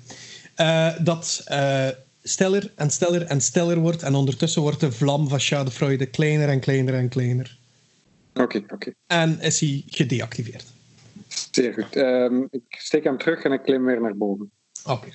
[0.54, 1.88] eh, dat eh
[2.22, 6.60] steller en steller en steller wordt en ondertussen wordt de vlam van Schadenfreude kleiner en
[6.60, 7.58] kleiner en kleiner.
[8.34, 8.92] Oké, oké.
[9.06, 10.64] En is hij gedeactiveerd.
[11.50, 11.96] Zeer goed.
[11.96, 14.50] Ehm, ik steek hem terug en ik klim weer naar boven.
[14.84, 15.08] Oké.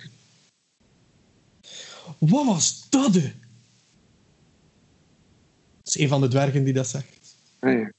[2.20, 3.14] Wat was dat?
[3.14, 3.24] Dat
[5.84, 7.36] is een van de dwergen die dat zegt.
[7.60, 7.92] Ah, ja.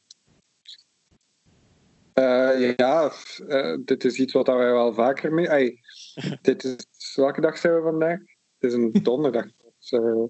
[2.14, 3.12] Eh, ja,
[3.48, 5.81] eh, dit is iets wat wij wel vaker mee.
[6.42, 8.18] Dit is, welke dag zijn we vandaag?
[8.59, 9.46] Het is een donderdag.
[9.79, 10.24] Dus, eh,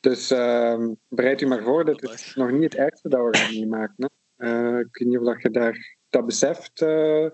[0.00, 3.54] dus ehm, bereid u maar voor, dit is nog niet het ergste dat we gaan
[3.54, 3.94] meemaken.
[3.96, 4.06] Hè?
[4.46, 7.26] Eh, ik weet niet of dat je daar, dat beseft, eh,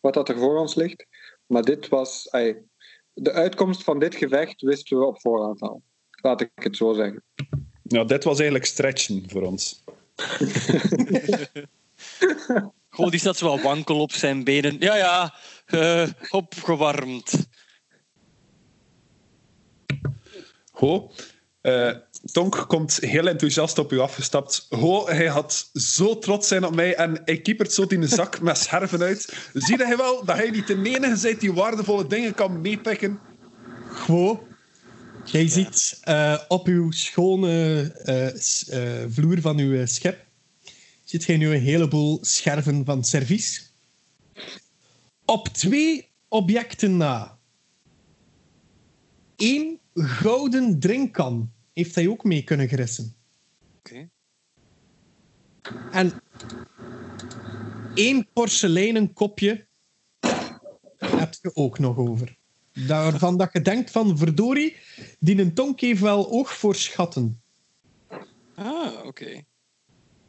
[0.00, 1.06] wat dat er voor ons ligt.
[1.46, 2.28] Maar dit was...
[3.12, 5.82] de uitkomst van dit gevecht wisten we op voorhand al.
[6.22, 7.24] Laat ik het zo zeggen.
[7.82, 9.84] Nou, dit was eigenlijk stretchen voor ons.
[12.98, 14.76] Goh, die staat zo wat wankel op zijn benen.
[14.78, 15.34] Ja, ja,
[15.66, 17.48] eh, opgewarmd.
[20.70, 21.10] Ho,
[21.60, 21.90] eh,
[22.32, 24.66] Tonk komt heel enthousiast op u afgestapt.
[24.70, 28.40] Ho, hij had zo trots zijn op mij en hij kiepert zo in de zak
[28.40, 29.50] met scherven uit.
[29.52, 33.20] Zie hij wel dat hij niet de enige bent die waardevolle dingen kan meepikken?
[33.92, 34.40] Gewoon.
[35.24, 40.27] Jij ziet eh, op uw schone eh, eh, vloer van uw schep
[41.08, 43.72] ziet jij nu een heleboel scherven van servies.
[45.24, 47.38] Op twee objecten na.
[49.36, 53.14] Eén gouden drinkkan heeft hij ook mee kunnen grissen.
[53.78, 54.08] Oké.
[55.90, 56.12] En
[57.94, 59.66] één porseleinen kopje
[60.96, 62.36] heb je ook nog over.
[62.72, 64.76] Daarvan dat je denkt van, verdorie,
[65.18, 67.42] die een tonk heeft wel oog voor schatten.
[68.54, 69.46] Ah, oké.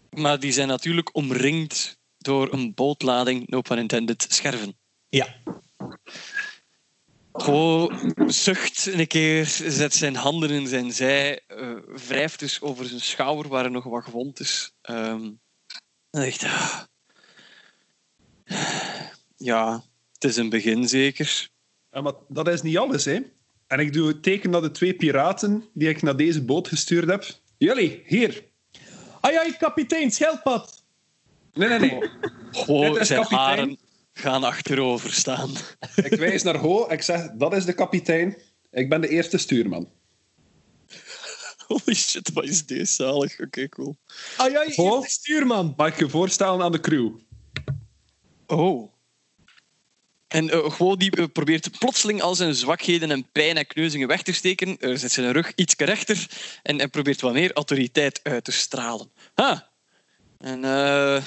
[0.10, 4.78] Maar die zijn natuurlijk omringd door een bootlading, no pun intended, scherven.
[5.10, 5.36] Ja.
[7.32, 7.92] Go
[8.28, 11.74] zucht een keer, zet zijn handen in zijn zij, eh,
[12.08, 14.72] wrijft dus over zijn schouder waar er nog wat gewond is.
[14.82, 15.32] Ehm,
[16.10, 16.82] en zegt, ah,
[19.38, 21.50] ja, het is een begin zeker.
[21.92, 23.20] Ja, maar dat is niet alles, hè.
[23.68, 27.10] En ik doe het teken naar de twee piraten die ik naar deze boot gestuurd
[27.10, 27.26] heb.
[27.58, 28.49] Jullie, hier.
[29.22, 30.84] Ai, ai, kapitein Schelpad.
[31.54, 32.10] Nee, nee, nee.
[32.52, 33.48] Gewoon is zijn kapitein.
[33.48, 33.78] haren
[34.14, 35.50] gaan achterover staan.
[35.96, 36.86] Ik wijs naar Ho.
[36.90, 38.38] Ik zeg, dat is de kapitein.
[38.72, 39.90] Ik ben de eerste stuurman.
[41.68, 43.40] Holy shit, wat is deze zalig.
[43.40, 43.98] Oké, cool.
[44.38, 44.94] Ah ja, je Oh.
[44.96, 45.74] eerste stuurman.
[45.78, 47.10] Mag ik je voorstellen aan de crew?
[48.48, 48.92] Oh.
[50.30, 54.22] En eh, gewoon die eh, probeert plotseling al zijn zwakheden en pijn en kneuzingen weg
[54.22, 54.78] te steken.
[54.80, 56.28] Er zet zijn rug iets rechter
[56.64, 59.12] en, en probeert wat meer autoriteit uit te stralen.
[59.34, 59.70] Ha!
[60.38, 61.24] En eh,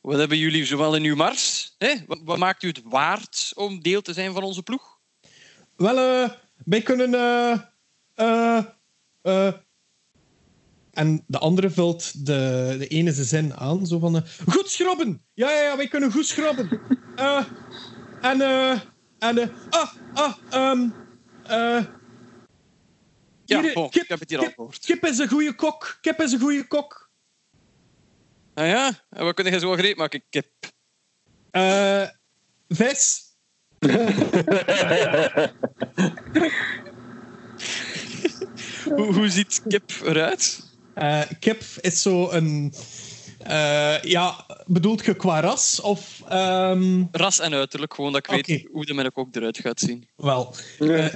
[0.00, 1.74] wat hebben jullie zowel in uw mars?
[1.78, 1.94] Hè?
[2.06, 4.98] Wat, maakt u het waard om deel te zijn van onze ploeg?
[5.76, 6.30] Wel, eh,
[6.64, 7.12] wij kunnen.
[10.92, 14.16] en de andere vult de, de ene zijn zin aan, zo van...
[14.16, 15.22] eh, goed schrobben!
[15.34, 16.80] Ja, ja, ja, wij kunnen goed schrobben.
[18.20, 18.40] En...
[18.40, 18.80] eh
[19.18, 19.38] en...
[19.38, 20.88] eh ah, ah, ehm...
[21.46, 21.84] eh
[23.44, 24.78] Ja, hier, bon, kip, ik heb het hier al kip, gehoord.
[24.84, 25.98] Kip is een goede kok.
[26.00, 27.10] Kip is een goede kok.
[28.54, 28.92] Ah ja?
[29.10, 30.48] En wat kun je zo gereed maken, kip?
[31.50, 32.08] Eh
[32.68, 33.26] vis.
[38.94, 40.60] Hoe, hoe ziet kip eruit?
[40.94, 42.72] Eh, kip is zo een...
[43.38, 45.80] eh, ja, bedoelt je qua ras?
[45.80, 46.22] Of...
[46.28, 50.08] ehm, Ras en uiterlijk, gewoon dat ik weet hoe de mijn kok eruit gaat zien.
[50.16, 51.06] wel, Eh,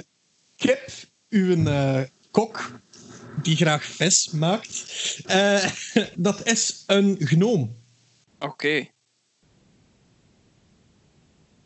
[0.55, 0.89] Kip,
[1.29, 2.79] uw eh, kok,
[3.41, 4.85] die graag vis maakt,
[5.25, 5.65] eh,
[6.15, 7.75] dat is een gnoom.
[8.39, 8.87] Oké.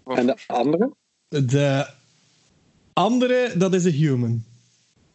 [0.05, 0.93] En de andere?
[1.27, 1.87] De
[2.93, 4.45] andere, dat is een human.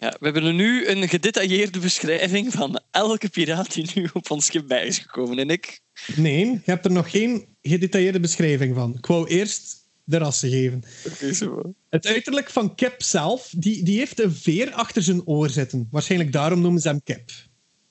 [0.03, 4.69] Ja, we hebben nu een gedetailleerde beschrijving van elke piraat die nu op ons schip
[4.69, 5.38] bij is gekomen.
[5.38, 5.81] En ik...
[6.17, 8.95] Nee, je hebt er nog geen gedetailleerde beschrijving van.
[8.97, 10.85] Ik wou eerst de rassen geven.
[11.07, 11.75] Oké, zo.
[11.91, 15.88] Het uiterlijk van Kip zelf, die, die heeft een veer achter zijn oor zitten.
[15.91, 17.31] Waarschijnlijk daarom noemen ze hem Kip.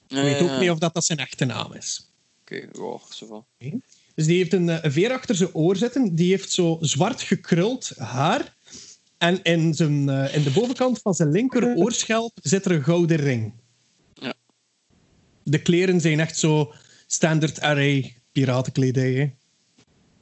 [0.08, 2.12] Ik weet ook niet of dat, dat zijn echte naam is.
[2.42, 3.46] Oké, oh, zo van.
[4.16, 6.16] Dus die heeft een, eh, een veer achter zijn oor zitten.
[6.16, 8.56] Die heeft zo zwart gekruld haar.
[9.22, 13.18] En in, zijn, eh, in de bovenkant van zijn linker oorschelp zit er een gouden
[13.18, 13.54] ring.
[14.14, 14.34] Ja.
[15.44, 16.74] De kleren zijn echt zo
[17.08, 19.14] standard array piratenkledij.
[19.14, 19.30] Hè.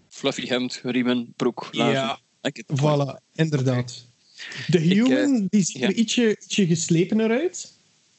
[0.09, 2.19] Fluffy hemd, riemen, broek, laarzen.
[2.41, 2.57] Ja.
[2.75, 4.05] Voilà, inderdaad.
[4.67, 5.87] De human die ziet ja.
[5.87, 7.73] er ietsje, ietsje geslepener uit.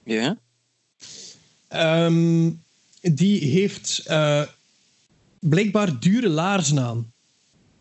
[0.05, 0.38] Ja?
[1.69, 2.51] Ehm,
[3.01, 4.43] die heeft eh,
[5.38, 7.12] blijkbaar dure laarzen aan.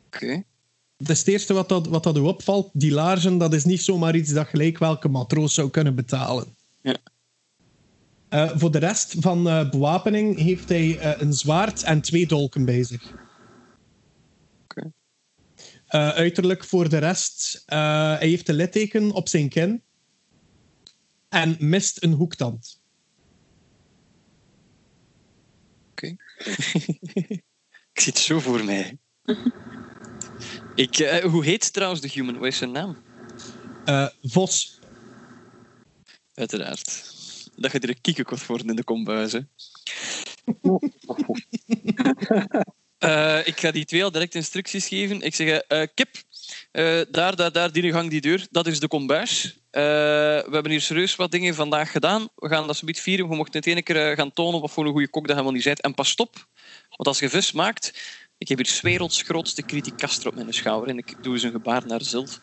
[0.06, 0.44] Oké.
[1.00, 2.70] Dat is het eerste wat, dat, wat dat u opvalt.
[2.74, 6.56] Die laarzen, dat is niet zomaar iets dat gelijk welke matroos zou kunnen betalen.
[6.82, 6.98] Ja.
[8.30, 12.66] Eh, voor de rest van eh, bewapening heeft hij eh, een zwaard en twee dolken
[12.66, 13.14] bij zich.
[14.64, 14.92] Oké.
[15.88, 19.84] Eh, uiterlijk voor de rest, eh, hij heeft een litteken op zijn kin
[21.30, 22.82] en mist een hoektand.
[25.92, 26.08] Oké.
[27.94, 28.98] ik zit zo voor mij.
[30.80, 32.38] ik, eh, hoe heet trouwens de human?
[32.38, 32.98] Wat is zijn naam?
[33.86, 34.80] Eh, Vos.
[36.34, 37.14] Uiteraard.
[37.56, 39.32] Dat je er een kiekenkot worden in de kombuis.
[39.34, 39.40] hè.
[42.98, 45.22] Eh, ik ga die twee al direct instructies geven.
[45.22, 45.62] Ik zeg,
[45.94, 46.16] Kip,
[47.12, 49.60] daar, daar, daar, die gang, die deur, dat is de kombuis.
[49.72, 52.28] We hebben hier serieus wat dingen vandaag gedaan.
[52.36, 53.30] We gaan dat zoiets vieren.
[53.30, 55.64] We mochten het ene keer gaan tonen wat voor een goede kok dat helemaal niet
[55.64, 55.82] bent.
[55.82, 56.48] En pas op,
[56.90, 57.94] want als je vis maakt...
[58.40, 61.88] Ik heb hier werelds grootste criticaster op mijn schouder en ik doe eens een gebaar
[61.88, 62.42] naar Zilt.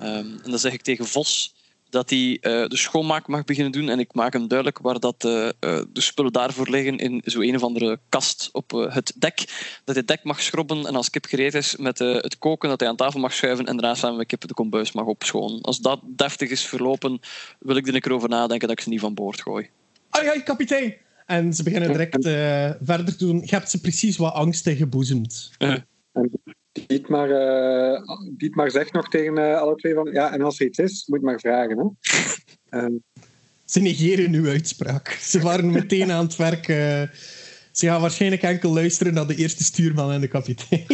[0.00, 1.54] Ehm, en dan zeg ik tegen Vos
[1.90, 3.88] dat hij eh, de schoonmaak mag beginnen doen.
[3.88, 5.52] En ik maak hem duidelijk waar dat, eh, eh,
[5.92, 9.36] de spullen daarvoor liggen in zo een of andere kast op het dek.
[9.84, 12.80] Dat hij het dek mag schrobben en als kip gereed is met het koken, dat
[12.80, 15.60] hij aan tafel mag schuiven en daarna samen met kip de kombuis mag opschonen.
[15.60, 17.20] Als dat deftig is verlopen,
[17.58, 19.68] wil ik er een keer over nadenken dat ik ze niet van boord gooi.
[20.10, 20.94] Ai, ai, kapitein!
[21.30, 23.40] En ze beginnen direct eh, verder te doen.
[23.44, 25.50] Je hebt ze precies wat angst ingeboezemd.
[26.86, 28.02] Dietmar, eh
[28.36, 30.12] Dietmar zegt nog tegen eh, alle twee van...
[30.12, 31.78] Ja, en als er iets is, moet je maar vragen.
[31.78, 31.84] Hè?
[32.78, 32.92] Ehm,
[33.64, 35.08] Ze negeren uw uitspraak.
[35.08, 36.64] Ze waren meteen aan het werk.
[37.72, 40.86] ze gaan waarschijnlijk enkel luisteren naar de eerste stuurman en de kapitein.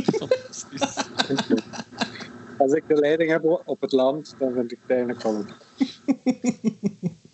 [2.59, 5.45] als ik de leiding heb op het land, dan vind ik het eigenlijk wel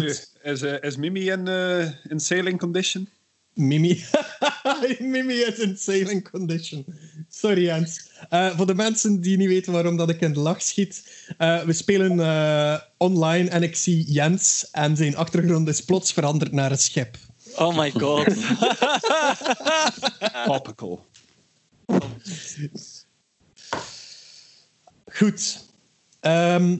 [0.00, 0.02] goed.
[0.02, 0.32] Goed.
[0.42, 3.08] Is, eh, is Mimi in, eh, in sailing condition?
[3.54, 4.04] Mimi.
[5.00, 6.84] Mimi is in sailing condition.
[7.28, 8.08] Sorry, Jens.
[8.28, 11.24] Eh, voor de mensen die niet weten waarom dat ik in de lach schiet.
[11.38, 16.52] eh, we spelen eh, online en ik zie Jens en zijn achtergrond is plots veranderd
[16.52, 17.16] naar een schip.
[17.56, 18.26] Oh my god.
[20.46, 21.06] Topical.
[25.06, 25.64] Goed.
[26.20, 26.78] Ehm,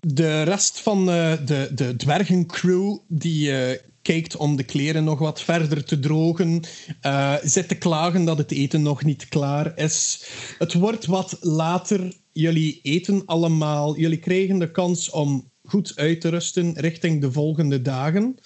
[0.00, 5.42] de rest van eh, de, de dwergencrew die eh, kijkt om de kleren nog wat
[5.42, 6.60] verder te drogen,
[7.00, 10.26] eh, zit te klagen dat het eten nog niet klaar is.
[10.58, 12.12] Het wordt wat later.
[12.32, 13.98] jullie eten allemaal.
[13.98, 18.36] Jullie kregen de kans om goed uit te rusten richting de volgende dagen.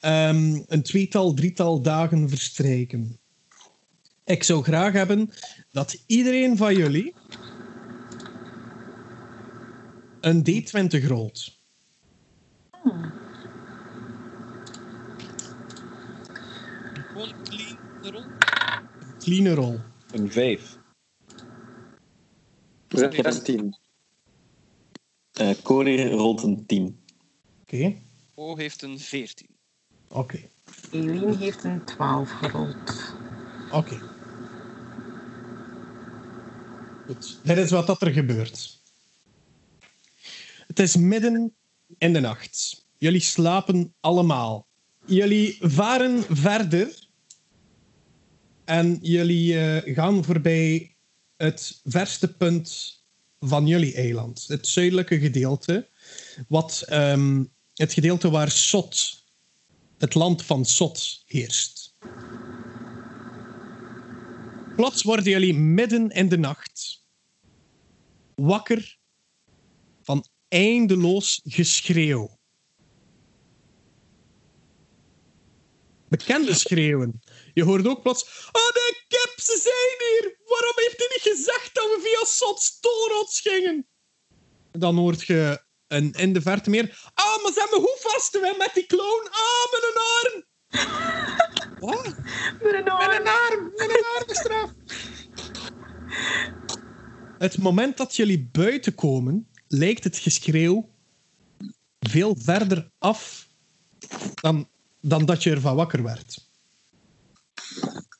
[0.00, 3.18] Ehm, een tweetal, drietal dagen verstrijken.
[4.24, 5.30] Ik zou graag hebben
[5.72, 7.14] dat iedereen van jullie
[10.24, 11.58] een D20 rolt.
[17.12, 18.24] Gewoon clean de rol.
[19.18, 19.80] Clean rol.
[20.12, 20.78] Een vijf.
[22.88, 23.76] 16.
[25.32, 26.98] Eh Corir rolt een 10.
[27.62, 27.94] Oké,
[28.34, 29.46] O heeft een 14.
[30.08, 30.40] oké,
[30.92, 33.14] Eileen heeft een 12 gerold.
[33.72, 33.98] oké.
[37.06, 38.82] Goed, dit is wat dat er gebeurt.
[40.74, 41.54] Het is midden
[41.98, 42.86] in de nacht.
[42.98, 44.66] Jullie slapen allemaal.
[45.06, 47.08] Jullie varen verder
[48.64, 50.96] en jullie eh, gaan voorbij
[51.36, 52.98] het verste punt
[53.40, 54.44] van jullie eiland.
[54.46, 55.88] Het zuidelijke gedeelte.
[56.48, 59.24] Wat, ehm, het gedeelte waar Sot,
[59.98, 61.94] het land van Sot, heerst.
[64.76, 67.04] Plots worden jullie midden in de nacht
[68.34, 69.02] wakker
[70.54, 72.38] eindeloos geschreeuw.
[76.08, 77.22] Bekende schreeuwen.
[77.54, 78.48] Je hoort ook plots...
[78.52, 80.38] Oh, de kip, ze zijn hier!
[80.44, 83.86] Waarom heeft hij niet gezegd dat we via Sots tolrots gingen?
[84.72, 87.10] Dan hoort je een, in de verte meer...
[87.14, 89.28] Ah, maar ze hebben hoe vast we met die clown?
[89.30, 90.44] Ah, met een arm!
[91.86, 92.16] Wat?
[92.62, 93.08] Met een arm.
[93.08, 93.72] Met een arm!
[93.74, 94.70] Met een armstraf!
[97.38, 100.88] Het moment dat jullie buiten komen, lijkt het geschreeuw
[101.98, 103.48] veel verder af
[104.34, 104.68] dan,
[105.00, 106.48] dan dat je ervan wakker werd.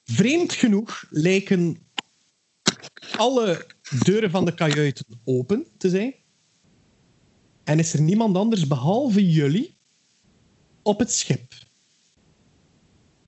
[0.05, 1.77] Vreemd genoeg lijken
[3.17, 3.67] alle
[4.05, 6.15] deuren van de kajuiten open te zijn.
[7.65, 9.77] En is er niemand anders behalve jullie
[10.83, 11.53] op het schip.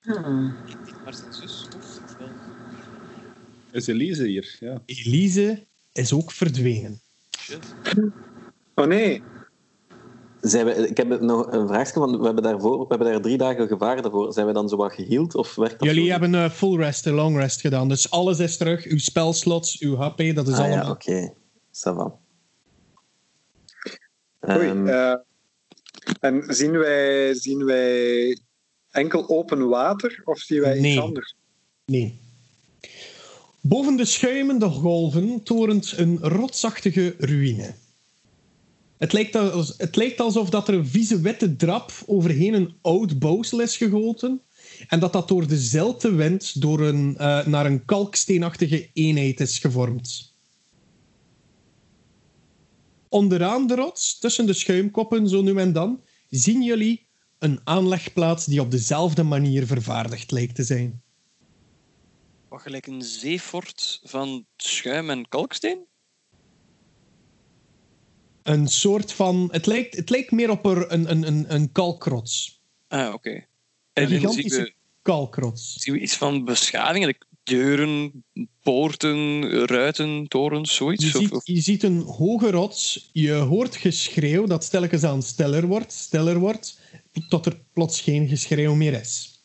[0.01, 0.55] Hmm.
[1.03, 2.29] Maar zijn zus of wel?
[3.71, 4.57] Is Elise hier?
[4.59, 4.81] Ja.
[4.85, 7.01] Elise is ook verdwenen.
[7.47, 7.75] Shit.
[8.75, 9.21] Oh nee.
[10.41, 13.37] Zijn we, ik heb nog een vraagje, want we hebben, daarvoor, we hebben daar drie
[13.37, 14.33] dagen gevaren daarvoor.
[14.33, 16.11] Zijn we dan zo wat geheeld of werkt dat Jullie zo?
[16.11, 17.87] hebben een full rest en long rest gedaan.
[17.89, 18.85] Dus alles is terug.
[18.85, 20.83] Uw spelslots, uw HP, dat is Ah, allemaal...
[20.85, 21.33] ja, oké.
[21.71, 22.13] Ça va.
[24.49, 25.13] Oei, Ehm, eh,
[26.19, 28.37] en zien wij, zien wij
[28.91, 30.91] enkel open water of zien wij Nee.
[30.91, 31.35] iets anders?
[31.85, 32.19] Nee.
[33.67, 37.75] Boven de schuimende golven torent een rotsachtige ruïne.
[38.97, 39.33] Het lijkt,
[39.77, 44.41] het alsof dat er een vieze witte drap overheen een oud bouwsel is gegoten
[44.87, 49.59] en dat dat door de zelte wind door een, eh, naar een kalksteenachtige eenheid is
[49.59, 50.35] gevormd.
[53.09, 57.07] Onderaan de rots, tussen de schuimkoppen zo nu en dan, zien jullie
[57.39, 61.01] een aanlegplaats die op dezelfde manier vervaardigd lijkt te zijn.
[62.49, 65.87] Wat gelijk een zeefort van schuim en kalksteen?
[68.47, 69.49] een soort van.
[69.51, 72.61] Het lijkt, het lijkt meer op een, een, een, een kalkrots.
[72.87, 73.29] Ah, oké.
[73.29, 73.43] Een
[73.93, 75.73] En zien gigantische we, kalkrots.
[75.73, 77.05] zien we iets van beschaving?
[77.05, 78.23] like Deuren,
[78.61, 81.03] poorten, ruiten, torens, zoiets?
[81.03, 83.09] Je ziet, je ziet een hoge rots.
[83.13, 86.79] Je hoort geschreeuw dat stilletjes aan stiller wordt, stiller wordt,
[87.29, 89.43] tot er plots geen geschreeuw meer is.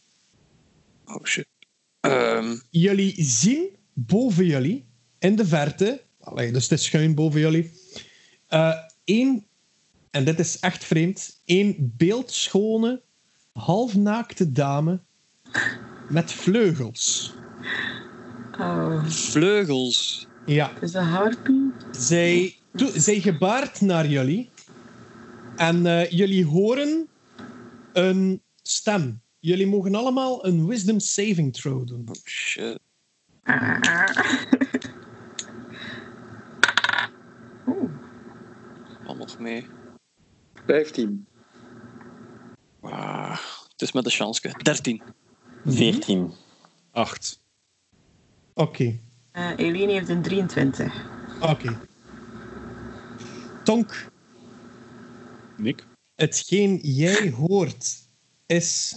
[1.05, 1.52] Oh shit.
[2.73, 4.85] Jullie zien boven jullie,
[5.19, 7.71] in de verte, allee, dus het is schuin boven jullie,
[8.47, 8.73] eh,
[9.05, 9.47] één,
[10.11, 13.03] en dit is echt vreemd, één beeldschone,
[13.53, 15.01] halfnaakte dame
[16.09, 17.35] met vleugels.
[18.59, 20.27] Oh, vleugels.
[20.47, 21.73] Ja, is dat harpie?
[21.91, 24.51] zij, to- zij gebaart naar jullie
[25.57, 27.09] en eh, jullie horen
[27.93, 29.22] een stem.
[29.45, 32.05] Jullie mogen allemaal een wisdom saving throw doen.
[32.09, 32.79] Oh shit.
[37.67, 37.91] Oeh,
[39.07, 39.67] Al nog mee.
[40.67, 41.27] 15.
[42.81, 43.39] Ah,
[43.73, 44.53] het is met de chance.
[44.63, 45.03] 13.
[45.65, 46.33] 14.
[46.91, 47.41] Acht.
[48.55, 48.99] Oké.
[49.33, 51.07] eh, Eileen heeft een 23.
[51.41, 51.81] Oké.
[53.65, 54.07] Tonk,
[55.57, 55.87] Nick?
[56.15, 58.09] hetgeen jij hoort
[58.47, 58.97] is.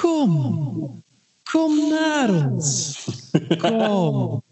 [0.00, 1.02] Kom,
[1.42, 2.98] kom naar ons.
[3.58, 4.42] Kom,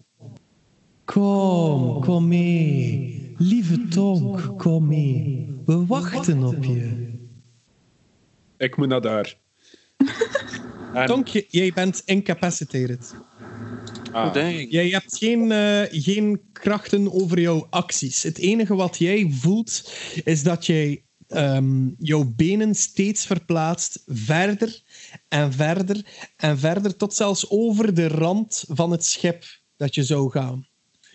[1.04, 3.34] kom, kom mee.
[3.38, 5.54] Lieve Tonk, kom mee.
[5.66, 7.12] We wachten op je.
[8.56, 9.34] Ik moet naar daar.
[10.94, 13.14] En Tonk, jij bent incapacitated.
[14.12, 14.34] Ah.
[14.70, 18.22] Jij hebt geen, eh, geen krachten over jouw acties.
[18.22, 19.90] Het enige wat jij voelt
[20.24, 21.03] is dat jij
[21.34, 24.82] ehm, jouw benen steeds verplaatst verder
[25.28, 26.06] en verder
[26.36, 29.44] en verder tot zelfs over de rand van het schip
[29.76, 30.66] dat je zou gaan.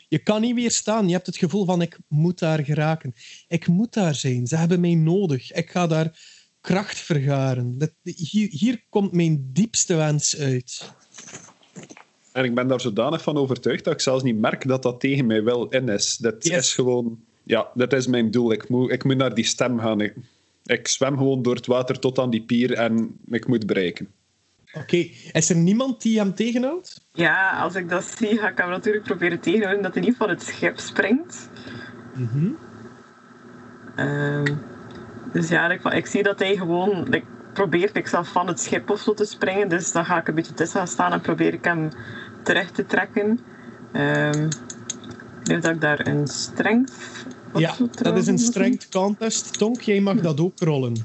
[0.08, 1.08] Je kan niet weerstaan.
[1.08, 3.14] Je hebt het gevoel van ik moet daar geraken.
[3.48, 4.48] Ik moet daar zijn.
[4.48, 5.52] Ze hebben mij nodig.
[5.52, 6.20] Ik ga daar
[6.62, 7.78] kracht vergaren.
[7.78, 10.92] Dat, hier, hier komt mijn diepste wens uit.
[12.32, 15.26] En ik ben daar zodanig van overtuigd dat ik zelfs niet merk dat dat tegen
[15.26, 16.18] mij wel in is.
[16.18, 16.58] Dat Yes.
[16.58, 17.28] is gewoon...
[17.50, 18.52] Ja, dat is mijn doel.
[18.52, 20.02] Ik moet, ik moet naar die stem gaan.
[20.02, 20.14] Ik,
[20.66, 24.08] ik zwem gewoon door het water tot aan die pier en ik moet bereiken.
[24.74, 27.08] Oké, is er niemand die hem tegenhoudt?
[27.14, 30.30] Ja, als ik dat zie, ga ik hem natuurlijk proberen tegenhouden dat hij niet van
[30.30, 31.50] het schip springt.
[32.16, 32.52] Mhm.
[33.96, 34.56] Ehm,
[35.34, 38.90] dus ja, ik, ik zie dat hij gewoon like, probeert ik zelf van het schip
[38.90, 39.70] of zo te springen.
[39.70, 41.90] Dus dan ga ik een beetje tussen gaan staan en probeer ik hem
[42.44, 43.40] terug te trekken.
[43.94, 44.48] Ehm
[45.40, 47.19] ik denk dat ik daar een strength
[47.56, 49.58] Ja, dat is een strength contest.
[49.58, 50.96] Tonk, jij mag dat ook rollen.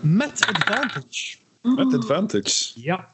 [0.00, 1.36] Met advantage.
[1.62, 2.72] Met advantage.
[2.74, 3.08] Ja.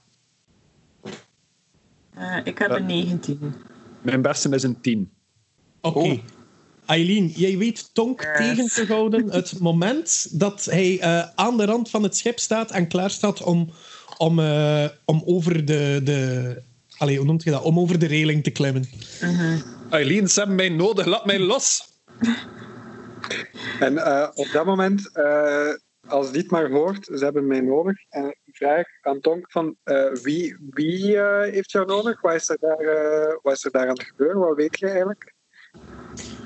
[2.14, 3.54] Eh, ik heb een 19.
[4.02, 5.10] Mijn beste is een 10.
[5.80, 5.98] Oké.
[5.98, 6.18] Oh.
[6.86, 8.36] Eileen, jij weet Tonk Yes.
[8.36, 12.70] tegen te houden het moment dat hij eh, aan de rand van het schip staat
[12.70, 13.70] en klaar staat om,
[14.18, 16.00] om, eh, om over de...
[16.04, 16.62] de
[16.96, 17.62] Allee, hoe noemt je dat?
[17.62, 18.84] Om over de reling te klimmen.
[19.90, 21.06] Eileen, ze hebben mij nodig.
[21.06, 21.91] Laat mij los.
[23.80, 25.74] En eh, op dat moment, eh,
[26.08, 27.96] als dit maar hoort, ze hebben mij nodig.
[28.08, 31.18] En ik vraag aan Tonk van eh, wie, wie
[31.50, 32.20] heeft jou nodig?
[32.20, 34.38] Wat is, er daar, eh, wat is er daar aan het gebeuren?
[34.38, 35.34] Wat weet je eigenlijk?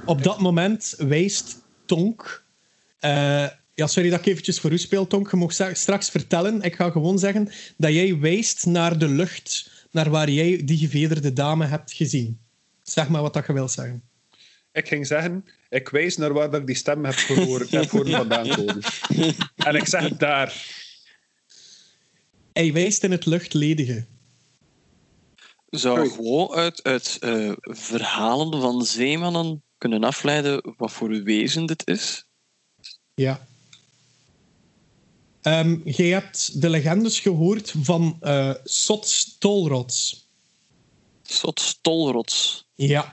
[0.05, 2.45] Op dat moment wijst Tonk...
[2.99, 5.31] eh, ja, sorry dat ik eventjes voor u speel, Tonk.
[5.31, 6.63] Je mag straks vertellen.
[6.63, 11.33] Ik ga gewoon zeggen dat jij wijst naar de lucht, naar waar jij die gevederde
[11.33, 12.41] dame hebt gezien.
[12.83, 14.03] Zeg maar wat dat je wil zeggen.
[14.73, 18.11] Ik ging zeggen, ik wijs naar waar dat ik die stem heb gehoord, heb horen
[18.11, 18.83] vandaan komen.
[19.57, 20.75] En ik zeg daar.
[22.53, 24.07] Hij wijst in het luchtledige.
[25.67, 26.11] Zou Oei.
[26.11, 32.25] gewoon uit, uit eh, verhalen van zeemannen kunnen afleiden wat voor wezen dit is?
[33.15, 33.47] Ja.
[35.43, 40.29] Ehm jij hebt de legendes gehoord van eh Sot Stolrots.
[41.23, 43.13] Soort stolrots, Ja.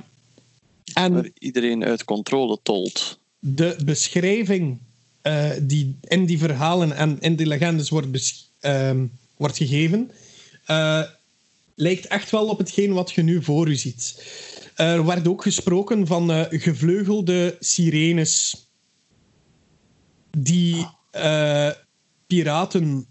[0.93, 3.19] En waar iedereen uit controle tolt.
[3.39, 4.79] de beschrijving
[5.21, 9.05] eh, die in die verhalen en in die legendes wordt, ehm,
[9.37, 10.11] wordt gegeven,
[10.65, 11.01] eh,
[11.75, 14.23] lijkt echt wel op hetgeen wat je nu voor u ziet.
[14.75, 18.67] Er werd ook gesproken van eh, gevleugelde sirenes
[20.37, 20.87] die
[22.27, 23.07] piraten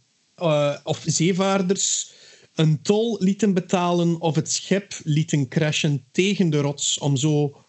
[0.84, 2.12] of zeevaarders
[2.54, 7.61] een tol lieten betalen of het schip lieten crashen tegen de rots om zo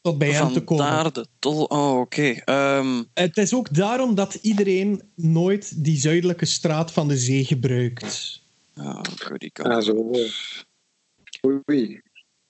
[0.00, 0.84] tot bij hen te komen.
[0.86, 1.64] Vandaar de tol.
[1.64, 2.30] Oh, oké.
[2.44, 8.42] Ehm, Het is ook daarom dat iedereen nooit die zuidelijke straat van de zee gebruikt.
[8.74, 9.84] ja, Ah, God.
[9.84, 10.10] zo.
[11.46, 12.00] Oei.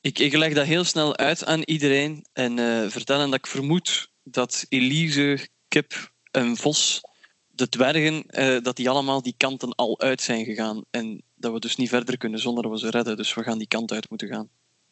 [0.01, 4.11] Ik, ik leg dat heel snel uit aan iedereen en eh vertellen dat ik vermoed
[4.23, 7.01] dat Elise, Kip en Vos,
[7.47, 10.85] de dwergen, eh, dat die allemaal die kanten al uit zijn gegaan.
[10.91, 13.17] En dat we dus niet verder kunnen zonder dat we ze redden.
[13.17, 14.49] Dus we gaan die kant uit moeten gaan.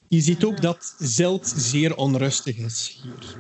[0.08, 3.36] Je ziet ook dat Zilt zeer onrustig is hier.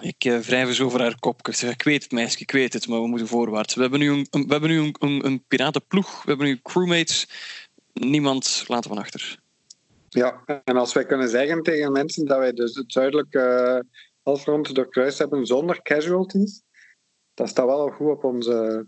[0.00, 1.48] Ik eh, wrijf eens over haar kop.
[1.48, 3.74] Ik zeg, ik weet het, meisje, ik weet het, maar we moeten voorwaarts.
[3.74, 6.60] We hebben nu een, een- we hebben nu een, een, een piratenploeg, we hebben nu
[6.62, 7.28] crewmates.
[7.92, 9.38] Niemand laten we achter.
[10.08, 13.80] Ja, en als wij kunnen zeggen tegen mensen dat wij dus het zuidelijke eh,
[14.22, 16.62] halfrond doorkruist hebben zonder casualties,
[17.34, 18.86] dat staat wel goed op onze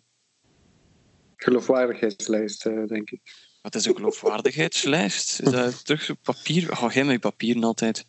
[1.36, 3.20] geloofwaardigheidslijst, eh, denk ik.
[3.62, 5.40] Wat is een geloofwaardigheidslijst?
[5.40, 6.76] Is dat terug op papier?
[6.76, 8.06] Ga jij met papieren altijd?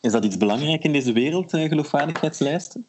[0.00, 2.86] Is dat iets belangrijk in deze wereld, eh, geloofwaardigheidslijsten?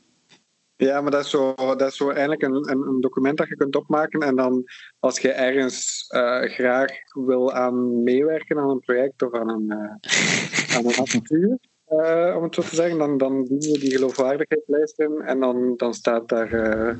[0.76, 3.76] Ja, maar dat is zo, dat is zo eigenlijk een, een, document dat je kunt
[3.76, 4.20] opmaken.
[4.20, 4.64] En dan
[5.00, 6.92] als je ergens eh, graag
[7.26, 12.44] wil aan meewerken aan een project of aan een, eh, aan een avontuur, eh, om
[12.44, 15.22] het zo te zeggen, dan, dan doen we die geloofwaardigheidslijst in.
[15.26, 16.54] En dan, dan staat daar.
[16.54, 16.96] eh,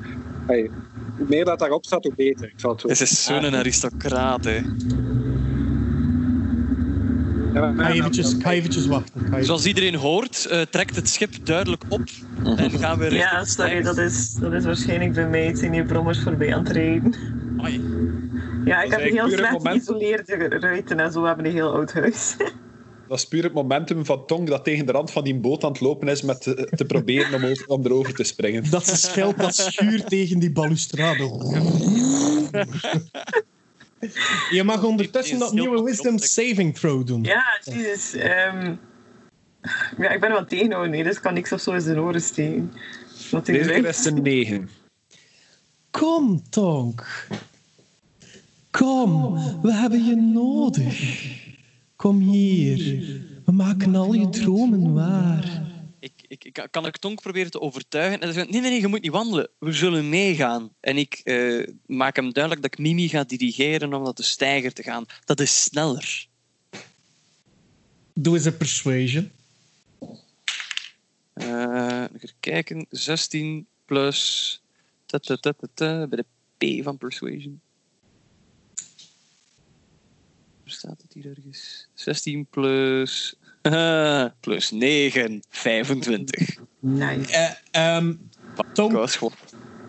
[0.46, 0.70] hey,
[1.20, 2.48] hoe meer dat daarop staat, hoe beter.
[2.48, 4.60] Ik zal het zo Dit is zo'n aristocraat, hè.
[7.54, 9.20] Ja, Ga eventjes, ga eventjes wachten.
[9.30, 12.02] Ga Zoals iedereen hoort, eh, trekt het schip duidelijk op.
[12.56, 15.46] En gaan we richting Ja, sorry, dat is, dat is waarschijnlijk bij mij.
[15.46, 17.14] Het zijn die brommers voorbij aan het rijden.
[17.58, 17.84] Ai.
[18.64, 22.36] Ja, ik heb een heel slecht geïsoleerde ruiten en zo hebben een heel oud huis.
[23.10, 25.72] Dat is puur het momentum van Tong dat tegen de rand van die boot aan
[25.72, 28.70] het lopen is met te, te proberen om, over, om erover te springen.
[28.70, 31.22] Dat ze schild dat schuurt tegen die balustrade.
[34.50, 37.22] Je mag ondertussen dat nieuwe Wisdom Saving Throw doen.
[37.22, 38.14] Ja, jezus.
[38.14, 38.74] ehm,
[39.98, 42.22] ja, ik ben wat tegenhouden, nee, dus ik kan niks of zo in zijn oren
[42.22, 42.72] steken.
[43.44, 44.70] Deze keer is een 9.
[45.90, 47.26] Kom, Tonk.
[48.70, 49.32] Kom,
[49.62, 51.38] we hebben je nodig.
[52.00, 52.78] Kom hier.
[53.44, 55.62] We maken al je dromen waar.
[55.98, 58.20] Ik, ik, ik kan ik Tonk proberen te overtuigen.
[58.20, 59.48] En hij zegt, nee, nee, nee, je moet niet wandelen.
[59.58, 60.70] We zullen meegaan.
[60.80, 64.72] En ik eh, maak hem duidelijk dat ik Mimi ga dirigeren om naar de steiger
[64.72, 65.04] te gaan.
[65.24, 66.26] Dat is sneller.
[68.14, 69.30] Doe eens een persuasion.
[71.32, 72.86] Eh, even kijken.
[72.90, 74.62] 16 plus...
[75.06, 77.60] ta, ta, ta, ta, ta, bij de P van Persuasion.
[80.70, 81.88] Waar staat het hier ergens?
[81.94, 83.34] 16 plus...
[84.40, 85.42] plus 9.
[85.48, 86.56] 25.
[86.78, 87.32] Nice.
[87.32, 89.34] Eh ehm, Ik Tonk, was gewoon...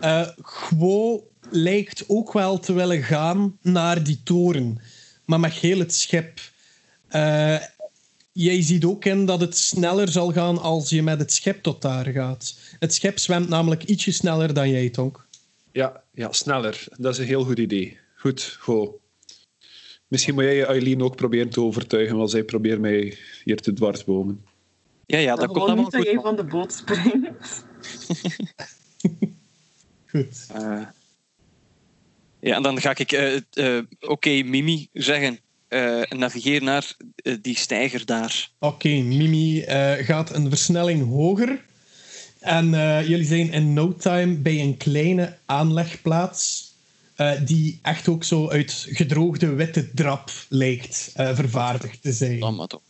[0.00, 4.80] eh Gwo lijkt ook wel te willen gaan naar die toren.
[5.24, 6.40] Maar met heel het schip.
[7.08, 7.58] Eh,
[8.32, 11.82] jij ziet ook in dat het sneller zal gaan als je met het schip tot
[11.82, 12.54] daar gaat.
[12.78, 15.26] Het schip zwemt namelijk ietsje sneller dan jij, Tonk.
[15.72, 16.84] Ja, ja, sneller.
[16.96, 17.98] Dat is een heel goed idee.
[18.16, 19.00] Goed, go.
[20.12, 24.44] Misschien moet jij Eileen ook proberen te overtuigen, want zij probeert mij hier te dwarsbomen.
[25.06, 26.10] Ja, ja, Dan dat komt allemaal niet dat goed.
[26.10, 26.24] jij man.
[26.24, 27.64] van de boot springt.
[30.10, 30.46] Goed.
[30.54, 30.80] Eh,
[32.40, 35.38] ja, en dan ga ik, eh, eh, oké, Mimi zeggen.
[35.68, 36.96] Eh, navigeer naar
[37.40, 38.50] die steiger daar.
[38.58, 41.64] Oké, Mimi eh, gaat een versnelling hoger.
[42.40, 46.71] En eh, jullie zijn in no time bij een kleine aanlegplaats.
[47.14, 52.40] Eh, die echt ook zo uit gedroogde witte drap lijkt eh, vervaardigd te zijn.
[52.40, 52.82] Dan maar toch.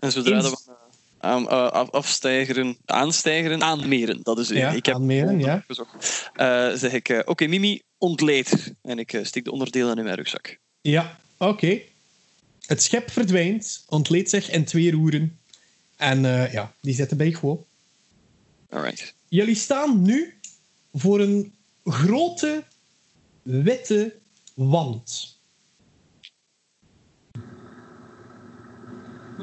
[0.00, 4.58] En zodra Eens- we eh, aan, eh, afstijgeren, aanstijgeren, aanmeren, dat is het.
[4.58, 5.64] Ja, ik heb aanmeren, ja.
[5.66, 6.30] gezocht.
[6.34, 8.74] Eh, zeg ik, eh, oké, Mimi, ontleed.
[8.82, 10.58] En ik eh, steek de onderdelen in mijn rugzak.
[10.80, 11.80] Ja, oké.
[12.66, 15.38] Het schip verdwijnt, ontleedt zich in twee roeren.
[15.96, 17.64] En eh, ja, die zitten bij gewoon.
[18.70, 19.14] Alright.
[19.28, 20.34] Jullie staan nu
[20.92, 22.64] voor een grote
[23.46, 24.20] witte
[24.54, 25.40] wand.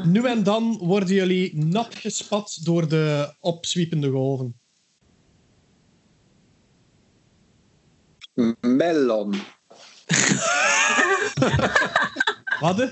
[0.04, 4.60] Nu en dan worden jullie nat gespat door de opzwiepende golven.
[8.62, 9.32] Melon.
[12.60, 12.78] Wat?
[12.78, 12.88] hè?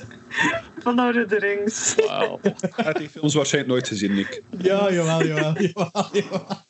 [0.78, 1.96] Van of the Rings.
[1.96, 2.40] Wauw.
[2.42, 4.44] Hij heeft die films waarschijnlijk nooit gezien, Nick.
[4.58, 6.66] Ja, jawel, jawel, jawel, jawel.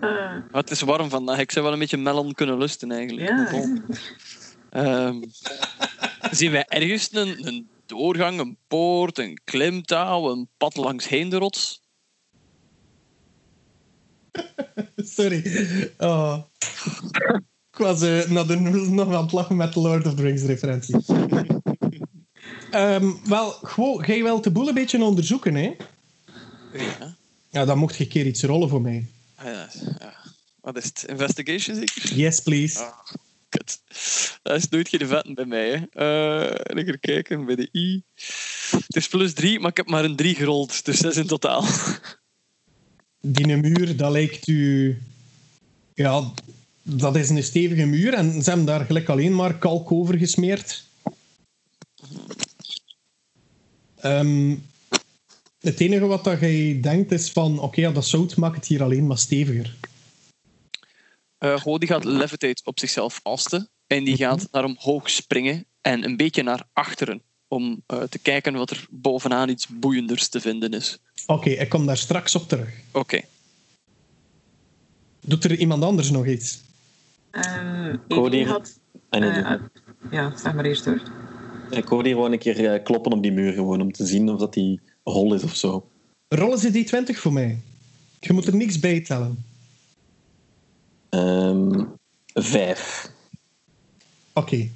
[0.00, 1.38] Ah, het is warm vandaag.
[1.38, 3.28] Ik zou wel een beetje melon kunnen lusten eigenlijk.
[3.28, 3.72] ja.
[4.70, 5.22] Ehm,
[6.30, 11.36] zien wij ergens een, een doorgang, een poort, een klimtouw, een pad langs heen de
[11.36, 11.82] rots?
[14.96, 15.42] Sorry.
[15.98, 16.38] Oh.
[17.72, 18.56] Ik was eh, naar de,
[18.90, 20.96] nog aan het lachen met de Lord of the Rings referentie.
[22.70, 25.76] Ehm, wel, gewoon, jij wilt de boel een beetje onderzoeken, hè?
[26.72, 27.16] Ja.
[27.50, 29.06] Ja, dan mocht je een keer iets rollen voor mij.
[29.38, 29.68] Ah, ja,
[29.98, 30.14] ja.
[30.60, 31.04] Wat is het?
[31.08, 32.14] Investigation zeker?
[32.14, 32.78] Yes, please.
[32.78, 32.98] Ah.
[33.48, 33.80] Kut.
[34.42, 35.70] Dat is nooit geen vetten bij mij.
[35.70, 35.84] Hè.
[35.92, 38.02] Eh, en ik ga kijken bij de I.
[38.70, 40.84] Het is plus 3, maar ik heb maar een 3 gerold.
[40.84, 41.64] Dus 6 in totaal.
[43.20, 44.98] Die muur, dat lijkt u...
[45.94, 46.32] Ja,
[46.82, 50.84] dat is een stevige muur en ze hebben daar gelijk alleen maar kalk over gesmeerd.
[53.96, 54.56] Ehm,
[55.68, 57.58] het enige wat dat jij denkt is van...
[57.58, 59.76] Oké, ja, dat zout maakt het hier alleen maar steviger.
[61.38, 63.68] Eh Go die gaat levitate op zichzelf vasten.
[63.86, 67.22] En die gaat naar omhoog springen en een beetje naar achteren.
[67.48, 70.98] Om eh, te kijken wat er bovenaan iets boeienders te vinden is.
[71.26, 72.68] Oké, ik kom daar straks op terug.
[72.92, 73.20] Oké.
[75.20, 76.60] Doet er iemand anders nog iets?
[77.30, 78.44] Ehm Cody.
[78.44, 78.78] Had...
[79.10, 79.54] Eh,
[80.10, 81.02] ja, zeg maar eerst hoor.
[81.70, 84.30] ik hoorde hier gewoon een keer eh, kloppen op die muur, gewoon om te zien
[84.30, 85.90] of dat die hol is of zo.
[86.28, 87.60] Rollen ze die 20 voor mij?
[88.20, 89.44] Je moet er niks bij tellen.
[91.08, 91.84] Ehm,
[92.34, 93.10] vijf.
[94.32, 94.70] Oké.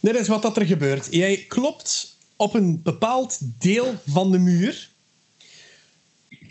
[0.00, 1.08] Dit is wat dat er gebeurt.
[1.10, 4.90] Jij klopt op een bepaald deel van de muur.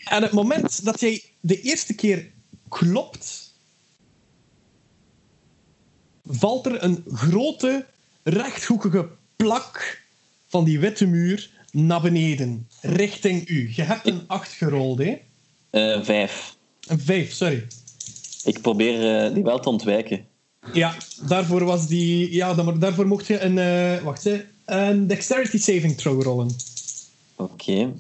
[0.04, 2.32] En het moment dat jij de eerste keer
[2.70, 3.54] klopt,
[6.26, 7.86] valt er een grote,
[8.24, 10.02] rechthoekige plak
[10.48, 13.72] van die witte muur naar beneden, richting u.
[13.76, 15.18] Je hebt een 8 gerold, hè?
[15.70, 16.56] Eh, vijf.
[16.88, 17.68] Een 5, sorry.
[18.44, 20.26] Ik probeer eh, die wel te ontwijken.
[20.74, 20.96] Ja,
[21.28, 22.34] daarvoor was die.
[22.34, 23.58] Ja, daarvoor mocht je een.
[23.58, 26.56] eh, wacht, hè, een dexterity saving throw rollen.
[27.36, 27.94] Oké.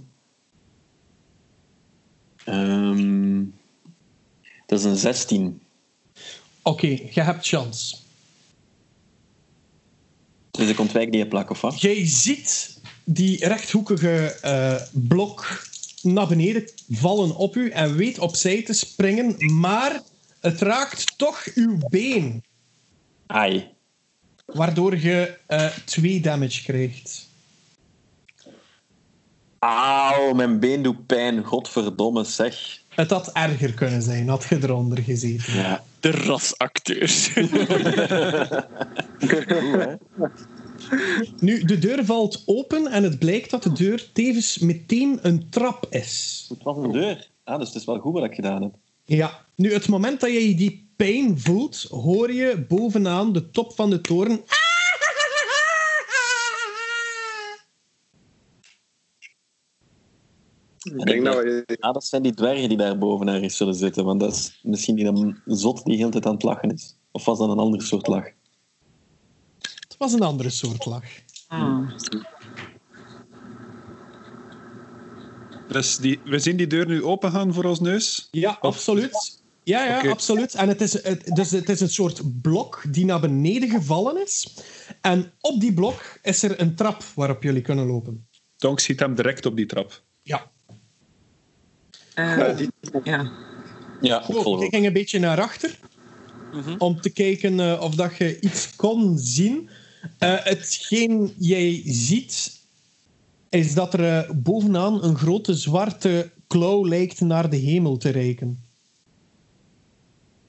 [2.45, 3.43] Ehm,
[4.65, 5.61] dat is een 16.
[6.61, 7.95] Oké, je hebt chance.
[10.64, 11.82] Dus ik ontwijk die plak, of wat?
[11.82, 15.68] Jij ziet die rechthoekige eh, blok
[16.01, 20.01] naar beneden vallen op u en weet opzij te springen, maar
[20.39, 22.43] het raakt toch uw been,
[23.28, 23.68] Ai.
[24.45, 27.28] waardoor je eh, twee damage krijgt.
[29.59, 31.43] Auw, mijn been doet pijn.
[31.43, 32.82] Godverdomme, zeg.
[32.89, 35.53] Het had erger kunnen zijn, had je eronder gezeten.
[35.53, 35.84] Ja.
[35.99, 37.30] De rasacteurs.
[40.18, 40.45] Goed?
[41.39, 45.87] Nu, de deur valt open en het blijkt dat de deur tevens meteen een trap
[45.89, 46.45] is.
[46.49, 47.29] Het was een deur.
[47.43, 48.75] Ah, dus het is wel goed wat ik gedaan heb.
[49.05, 53.89] Ja, nu het moment dat je die pijn voelt, hoor je bovenaan de top van
[53.89, 54.43] de toren.
[60.83, 61.77] Ik denk dat we...
[61.79, 64.05] Ah, dat zijn die dwergen die daar boven ergens zullen zitten.
[64.05, 66.95] Want dat is misschien die dan zot die de hele tijd aan het lachen is.
[67.11, 68.25] Of was dat een ander soort lach?
[69.93, 71.03] Het was een andere soort lach.
[71.47, 71.89] Ah.
[75.67, 78.27] Dus die, we zien die deur nu opengaan voor ons neus.
[78.31, 79.41] Ja, absoluut.
[79.63, 80.53] Ja, ja, absoluut.
[80.53, 84.53] En het is, het, dus het is een soort blok die naar beneden gevallen is.
[85.01, 88.27] En op die blok is er een trap waarop jullie kunnen lopen.
[88.57, 90.03] Tonk ziet hem direct op die trap.
[90.21, 90.51] Ja.
[92.13, 92.69] Eh, Ja, die-
[93.03, 93.31] ja.
[94.01, 95.79] Ja, ik ging een beetje naar achter
[96.53, 96.75] Mhm.
[96.77, 99.69] om te kijken eh, of dat je iets kon zien.
[100.18, 102.62] Eh, hetgeen jij ziet,
[103.49, 108.64] is dat er eh, bovenaan een grote zwarte klauw lijkt naar de hemel te reiken.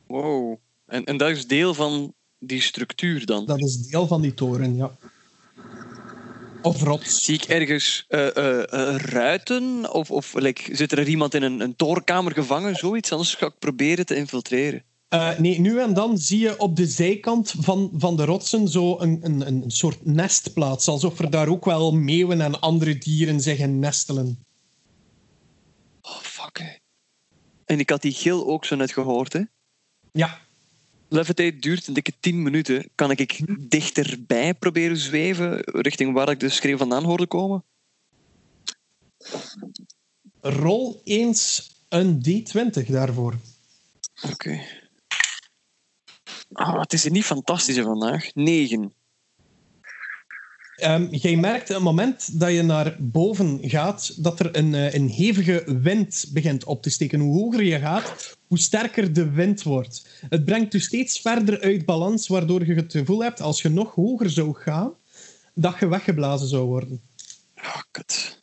[0.07, 0.57] Wow.
[0.87, 3.47] En, en dat is deel van die structuur dan.
[3.47, 4.97] Dat is deel van die toren, ja.
[6.63, 7.25] Of rots.
[7.25, 8.29] Zie ik ergens eh,
[8.97, 9.93] ruiten?
[9.93, 12.75] Of, of like, zit er iemand in een, een torenkamer gevangen?
[12.75, 13.13] Zoiets?
[13.13, 14.85] Anders ga ik proberen te infiltreren.
[15.15, 19.01] Eh, nee, nu en dan zie je op de zijkant van, van de rotsen zo
[19.01, 20.89] een, een, een soort nestplaats.
[20.89, 24.45] Alsof er daar ook wel meeuwen en andere dieren zich nestelen.
[26.03, 26.59] Oh, fuck.
[26.59, 26.77] hè.
[27.65, 29.41] En ik had die gil ook zo net gehoord, hè?
[30.13, 30.41] Ja,
[31.09, 32.89] Levitate duurt een dikke 10 minuten.
[32.95, 33.41] Kan ik
[33.71, 37.65] dichterbij proberen zweven richting waar ik de schreeuw vandaan hoorde komen?
[40.41, 43.35] rol eens een D20 daarvoor.
[44.23, 44.83] Oké.
[46.55, 48.35] Ah, het is er niet fantastisch vandaag.
[48.35, 48.93] 9.
[50.77, 54.95] Ehm, jij merkt op het moment dat je naar boven gaat, dat er een, eh,
[54.95, 57.21] een hevige wind begint op te steken.
[57.21, 60.07] Hoe hoger je gaat, hoe sterker de wind wordt.
[60.29, 63.95] Het brengt je steeds verder uit balans, waardoor je het gevoel hebt, als je nog
[63.95, 64.93] hoger zou gaan,
[65.55, 67.01] dat je weggeblazen zou worden.
[67.55, 68.43] Ah, kut.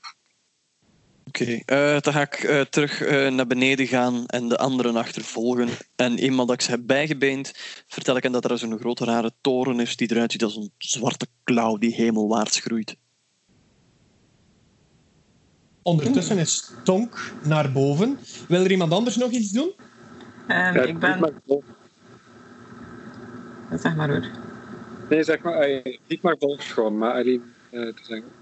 [1.31, 5.69] Oké, eh, dan ga ik eh, terug eh, naar beneden gaan en de anderen achtervolgen.
[5.95, 7.51] En eenmaal dat ik ze heb bijgebeend,
[7.87, 10.71] vertel ik hen dat er zo'n grote rare toren is die eruit ziet als een
[10.77, 12.95] zwarte klauw die hemelwaarts groeit.
[15.81, 18.17] Ondertussen is Tonk naar boven.
[18.47, 19.71] Wil er iemand anders nog iets doen?
[20.47, 21.33] Ehm, ik ben...
[21.47, 21.63] vol-
[23.81, 24.25] Zeg maar hoor.
[25.09, 28.40] Nee, zeg maar, niet maar gewoon, maar alleen eh, te zeggen.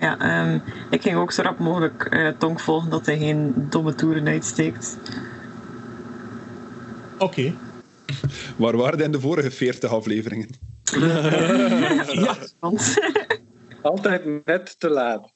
[0.00, 0.58] Ja, ehm,
[0.90, 4.98] ik ging ook zo rap mogelijk eh, Tonk volgen dat hij geen domme toeren uitsteekt.
[7.18, 7.54] Oké.
[8.56, 10.48] Waar waren de vorige 40 afleveringen?
[12.12, 12.36] Ja.
[13.82, 15.32] Altijd net te laat.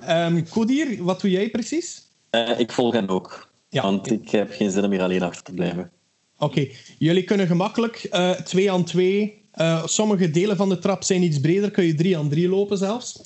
[0.00, 2.02] Ehm Kodir, wat doe jij precies?
[2.30, 3.48] Eh, ik volg hen ook.
[3.68, 3.82] Ja.
[3.82, 5.90] Want ik heb geen zin om hier alleen achter te blijven.
[6.38, 9.43] Oké, jullie kunnen gemakkelijk eh, twee aan twee.
[9.54, 12.78] Eh, sommige delen van de trap zijn iets breder, kun je drie aan drie lopen
[12.78, 13.20] zelfs.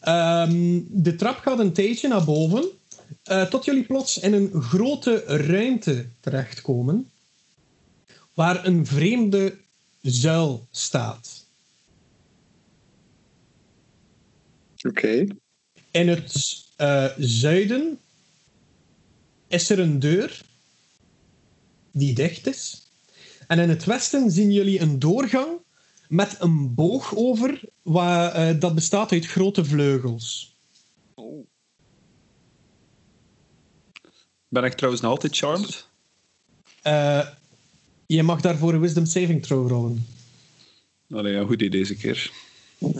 [0.00, 2.64] Ehm, de trap gaat een tijdje naar boven,
[3.22, 7.10] eh, tot jullie plots in een grote ruimte terechtkomen,
[8.34, 9.56] waar een vreemde
[10.02, 11.46] zuil staat.
[14.88, 15.26] Oké.
[15.90, 17.98] In het eh, zuiden
[19.48, 20.42] is er een deur
[21.90, 22.83] die dicht is.
[23.46, 25.48] En in het westen zien jullie een doorgang
[26.08, 30.56] met een boog over, waar, eh, dat bestaat uit grote vleugels.
[31.14, 31.46] Oh.
[34.48, 35.88] Ben ik trouwens nog altijd charmed?
[36.82, 37.28] Eh,
[38.06, 40.06] je mag daarvoor een wisdom saving throw rollen.
[41.10, 42.32] Allee, een goed idee deze keer.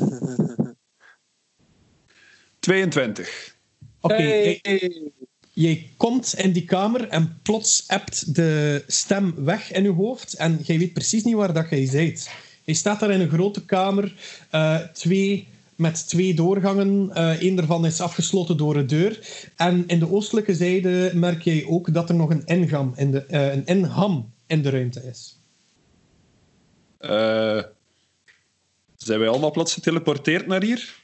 [2.58, 3.56] 22.
[4.00, 5.12] Oké, Hey.
[5.54, 10.58] Jij komt in die kamer en plots ebt de stem weg in je hoofd en
[10.62, 12.28] jij weet precies niet waar dat jij bent.
[12.64, 14.14] Je staat daar in een grote kamer,
[14.50, 17.10] eh, twee, met twee doorgangen.
[17.14, 19.18] Eh Eén daarvan is afgesloten door een deur.
[19.56, 23.26] En in de oostelijke zijde merk jij ook dat er nog een ingang in de,
[23.26, 25.38] eh, een inham in de ruimte is.
[26.98, 27.62] Eh,
[28.96, 31.02] Zijn wij allemaal plots geteleporteerd naar hier?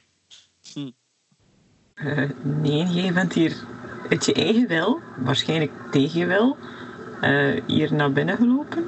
[1.93, 3.65] Eh, nee, jij bent hier
[4.11, 6.57] uit je eigen wil, waarschijnlijk tegen je wil,
[7.21, 8.85] eh, hier naar binnen gelopen.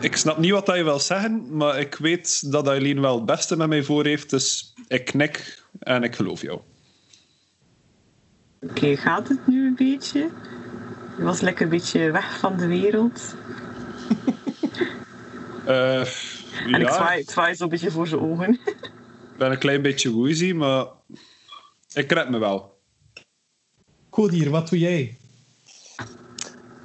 [0.00, 3.56] Ik snap niet wat je wil zeggen, maar ik weet dat Eileen wel het beste
[3.56, 6.60] met mij voor heeft, dus ik knik en ik geloof jou.
[8.60, 10.30] Oké, gaat het nu een beetje?
[11.16, 13.22] Je was lekker een beetje weg van de wereld.
[15.64, 18.52] Eh, En ik ja, zwaai, ik zwaai zo'n beetje voor zijn ogen.
[18.52, 20.86] ik ben een klein beetje woozy, maar
[21.92, 22.76] ik red me wel.
[24.10, 25.16] Kodier, wat doe jij?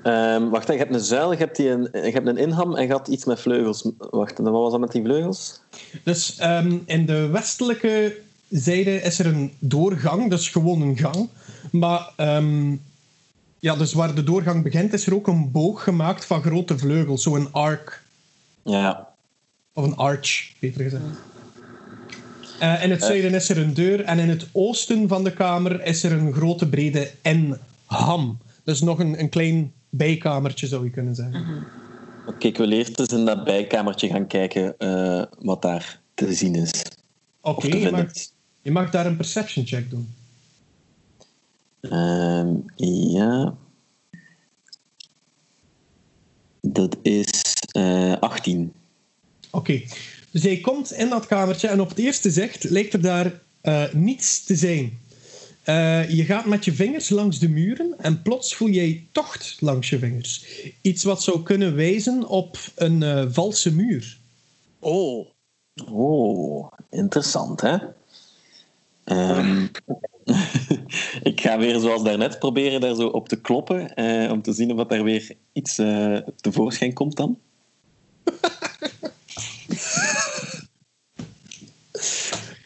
[0.04, 2.86] Ehm, wacht, je hebt een zuil, je hebt, die een, je hebt een inham en
[2.86, 3.90] je had iets met vleugels.
[3.98, 5.62] Wacht, wat was dat met die vleugels?
[6.04, 11.30] Dus ehm, in de westelijke zijde is er een doorgang, dus gewoon een gang.
[11.72, 12.76] Maar ehm,
[13.60, 17.24] ja, dus waar de doorgang begint, is er ook een boog gemaakt van grote vleugels,
[17.24, 18.04] zo'n arc.
[18.64, 19.14] Ja,
[19.74, 21.04] Of een arch, beter gezegd.
[22.64, 25.86] Eh, in het zuiden is er een deur en in het oosten van de kamer
[25.86, 28.38] is er een grote brede N-ham.
[28.64, 31.66] Dus nog een, een klein bijkamertje, zou je kunnen zeggen.
[32.26, 36.56] oké, ik wil eerst eens in dat bijkamertje gaan kijken eh, wat daar te zien
[36.56, 36.72] is.
[37.42, 38.08] Oké, te je,
[38.62, 40.14] je mag daar een perception check doen.
[41.82, 43.56] Ehm, ja.
[46.62, 48.74] Dat is eh 18.
[49.52, 49.82] Oké,
[50.34, 53.84] dus jij komt in dat kamertje en op het eerste zicht lijkt er daar eh,
[53.94, 55.00] niets te zijn.
[55.64, 59.90] Eh, je gaat met je vingers langs de muren en plots voel jij tocht langs
[59.90, 60.46] je vingers.
[60.82, 64.18] Iets wat zou kunnen wijzen op een eh, valse muur.
[64.80, 65.28] Oh.
[65.92, 67.78] Oh, interessant, hè?
[69.04, 69.68] Ehm,
[71.32, 73.82] ik ga weer zoals daarnet proberen daar zo op te kloppen,
[74.32, 75.76] om te zien of dat er weer iets
[76.36, 77.38] tevoorschijn komt dan.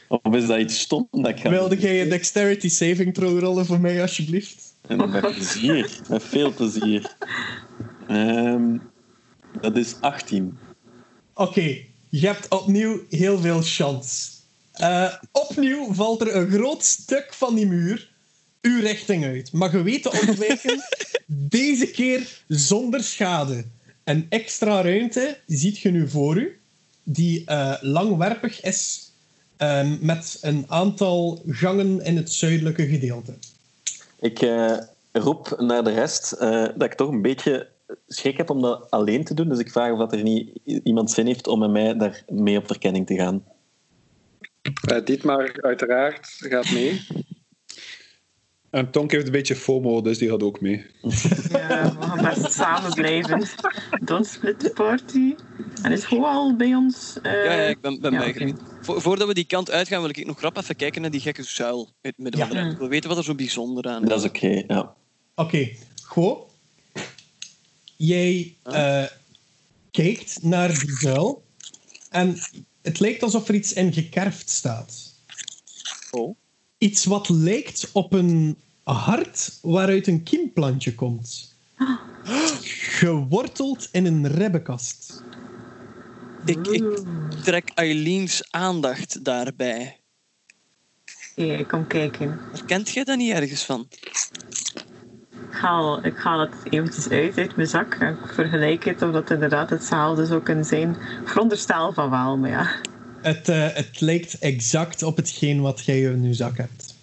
[0.08, 3.66] of is dat iets stom dat ik ga Wilde jij een dexterity saving throw rollen
[3.66, 4.76] voor mij, alsjeblieft?
[4.88, 7.16] En met plezier, met veel plezier.
[8.08, 8.78] Ehm,
[9.62, 10.58] dat is 18.
[11.34, 11.78] Oké,
[12.10, 14.30] je hebt opnieuw heel veel chance.
[14.72, 18.10] Eh, opnieuw valt er een groot stuk van die muur
[18.62, 19.52] uw richting uit.
[19.52, 20.84] Maar je weet te ontwijken,
[21.58, 23.66] deze keer zonder schade.
[24.04, 26.60] Een extra ruimte ziet je nu voor u,
[27.04, 29.07] die eh, langwerpig is,
[29.58, 33.34] ehm, met een aantal gangen in het zuidelijke gedeelte.
[34.20, 34.78] Ik eh,
[35.12, 37.68] roep naar de rest eh, dat ik toch een beetje
[38.08, 39.50] schrik heb om dat alleen te doen.
[39.50, 42.58] Dus ik vraag of dat er niet iemand zin heeft om met mij daar mee
[42.58, 43.44] op verkenning te gaan.
[44.62, 47.02] Eh, Dietmar, uiteraard, gaat mee.
[48.70, 50.86] En Tonk heeft een beetje FOMO, dus die gaat ook mee.
[51.50, 53.48] Ja, we gaan best samen blijven.
[54.02, 55.36] Don't split the party.
[55.82, 57.20] En is gewoon al bij ons?
[57.22, 58.56] eh, Ja, ja, ik ben, ben ja, bijgereed.
[58.82, 61.44] Vo- voordat we die kant uitgaan, wil ik nog rap even kijken naar die gekke
[61.44, 62.78] zuil in het midden Ja.
[62.78, 64.10] wil weten wat er zo bijzonder aan is.
[64.10, 64.94] Dat is oké, ja.
[65.36, 65.70] Oké,
[66.04, 66.38] goed.
[67.96, 69.04] Jij eh,
[69.92, 71.44] kijkt naar die zuil
[72.10, 72.38] en
[72.82, 75.14] het lijkt alsof er iets in gekerfd staat.
[76.12, 76.36] Oh.
[76.78, 81.56] Iets wat lijkt op een hart waaruit een kiemplantje komt.
[82.64, 85.24] Geworteld in een ribbenkast.
[86.46, 87.04] Ik, ik
[87.44, 90.00] trek Eileen's aandacht daarbij.
[91.36, 92.40] Oké, kom kijken.
[92.52, 93.88] Herkent jij dat niet ergens van?
[95.50, 97.94] Ik haal, ik haal het eventjes uit uit mijn zak.
[97.94, 100.90] En ik vergelijk het of dat inderdaad hetzelfde zou kunnen zijn.
[100.90, 102.82] Ik veronderstel van wel, maar ja.
[103.28, 106.96] Het, eh, het lijkt exact op hetgeen wat jij in je zak hebt.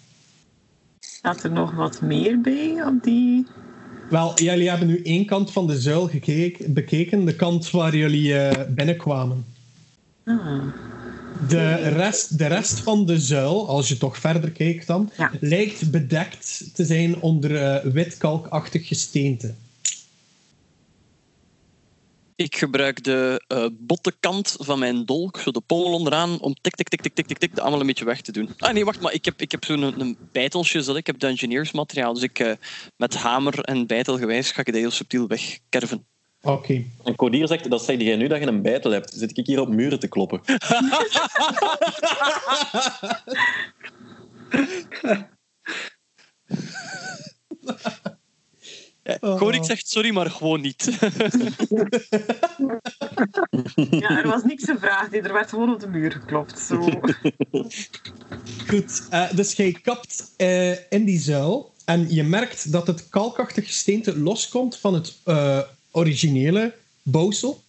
[0.99, 3.45] Staat er nog wat meer bij op die...
[4.09, 8.37] Wel, jullie hebben nu één kant van de zuil gekeken, bekeken, de kant waar jullie
[8.37, 9.45] eh, binnenkwamen.
[10.25, 10.61] Ah,
[11.47, 15.31] De rest, de rest van de zuil, als je toch verder kijkt dan, Ja.
[15.39, 19.53] lijkt bedekt te zijn onder eh witkalkachtig gesteente.
[22.37, 26.75] Ik gebruik de eh botte kant van mijn dolk, zo de pommel onderaan, om tik,
[26.75, 28.49] tik, tik, tik, tik, tik, tik, allemaal een beetje weg te doen.
[28.57, 31.19] Ah nee, wacht, maar ik heb, ik heb zo'n een, een bijteltje, dat ik heb
[31.19, 32.51] Dungeoneers materiaal, dus ik eh,
[32.97, 36.05] met hamer en bijtelgewijs ga ik dat heel subtiel wegkerven.
[36.41, 36.83] Oké.
[37.03, 39.13] En Codier zegt, dat zeg jij nu dat je een bijtel hebt.
[39.13, 40.41] Zit ik hier op muren te kloppen?
[49.07, 49.37] Ja, Oh.
[49.37, 50.89] Koning zegt sorry, maar gewoon niet.
[53.89, 55.13] Ja, er was niks gevraagd.
[55.13, 56.59] Er werd gewoon op de muur geklopt.
[56.59, 56.79] Zo.
[58.69, 63.65] Goed, eh, dus jij kapt eh, in die zuil en je merkt dat het kalkachtig
[63.65, 65.59] gesteente loskomt van het eh,
[65.91, 67.63] originele bouwsel.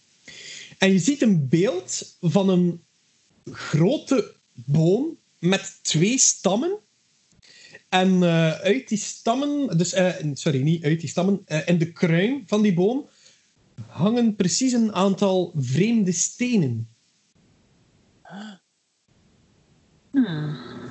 [0.77, 2.83] En je ziet een beeld van een
[3.51, 6.77] grote boom met twee stammen.
[7.89, 11.91] En eh, uit die stammen, dus, eh, sorry, niet uit die stammen, uh, in de
[11.91, 13.09] kruin van die boom
[13.87, 16.89] hangen precies een aantal vreemde stenen.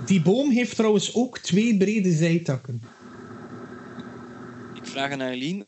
[0.07, 2.83] Die boom heeft trouwens ook twee brede zijtakken.
[4.75, 5.67] Ik vraag aan Eileen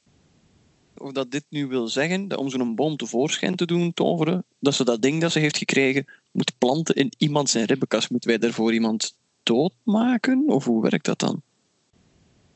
[1.00, 4.74] of dat dit nu wil zeggen dat om zo'n boom tevoorschijn te doen toveren, dat
[4.74, 8.10] ze dat ding dat ze heeft gekregen moet planten in iemand zijn ribbenkast.
[8.10, 10.44] Moeten wij daarvoor iemand doodmaken?
[10.46, 11.42] Of hoe werkt dat dan?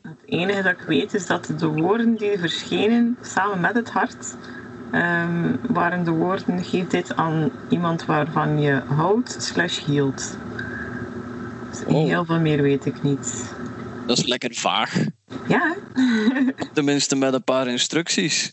[0.02, 4.36] Het enige dat ik weet is dat de woorden die verschenen samen met het hart
[4.92, 10.36] ehm, waren de woorden geef dit aan iemand waarvan je houdt slash hield.
[11.70, 12.04] Dus Oh.
[12.04, 13.54] heel veel meer weet ik niet.
[14.06, 15.04] Dat is lekker vaag.
[15.48, 15.74] Ja?
[16.74, 18.52] Tenminste met een paar instructies.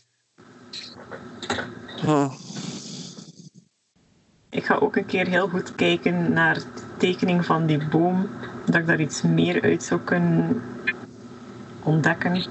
[2.06, 2.32] Ah.
[4.50, 6.62] ik ga ook een keer heel goed kijken naar
[7.00, 8.28] tekening van die boom,
[8.66, 10.62] dat ik daar iets meer uit zou kunnen
[11.82, 12.42] ontdekken.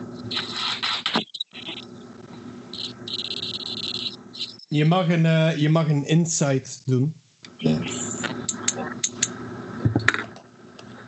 [4.67, 7.13] Je mag een, eh, je mag een insight doen.
[7.57, 8.19] Yes.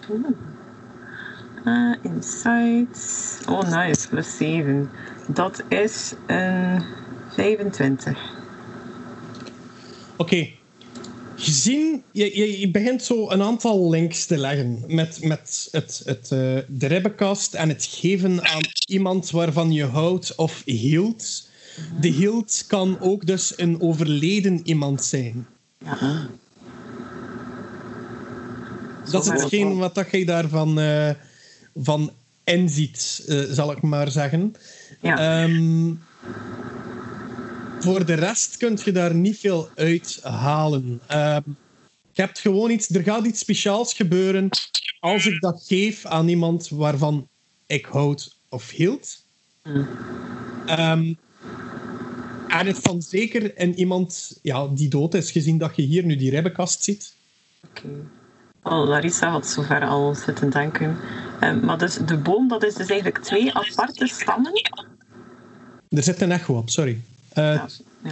[0.10, 0.26] Oeh.
[1.66, 3.42] Uh, insight.
[3.50, 4.10] Oh, nice.
[4.10, 4.90] Plus 7.
[5.28, 6.84] Dat is een
[7.30, 8.20] 25.
[10.18, 10.50] Oké.
[11.42, 16.32] Gezien, je, je, je begint zo een aantal links te leggen met, met het, het,
[16.32, 21.50] eh, de ribbenkast en het geven aan iemand waarvan je houdt of hield.
[22.00, 25.48] De hield kan ook dus een overleden iemand zijn.
[25.86, 26.30] Ja.
[29.12, 31.10] Dat is hetgeen wat dat je daarvan eh,
[31.76, 32.12] van
[32.44, 34.56] inziet, eh, zal ik maar zeggen.
[35.02, 35.44] Ja.
[35.44, 35.94] Ehm,
[37.82, 41.02] voor de rest kun je daar niet veel uit halen.
[41.08, 41.42] Ehm,
[42.12, 44.50] je hebt gewoon iets, er gaat iets speciaals gebeuren
[45.00, 47.28] als ik dat geef aan iemand waarvan
[47.66, 49.26] ik houd of hield.
[49.64, 49.88] Hmm.
[50.66, 51.14] Ehm,
[52.48, 56.16] en het van zeker in iemand ja, die dood is, gezien dat je hier nu
[56.16, 57.14] die ribbenkast ziet.
[57.68, 57.88] Oké.
[58.64, 60.98] Oh, Larissa had zover al zitten denken.
[61.40, 64.52] Ehm, maar dus de boom, dat is dus eigenlijk twee aparte stammen.
[65.90, 67.02] Er zit een echo op, sorry.
[67.34, 67.68] Eh, Ja.
[68.04, 68.12] ja.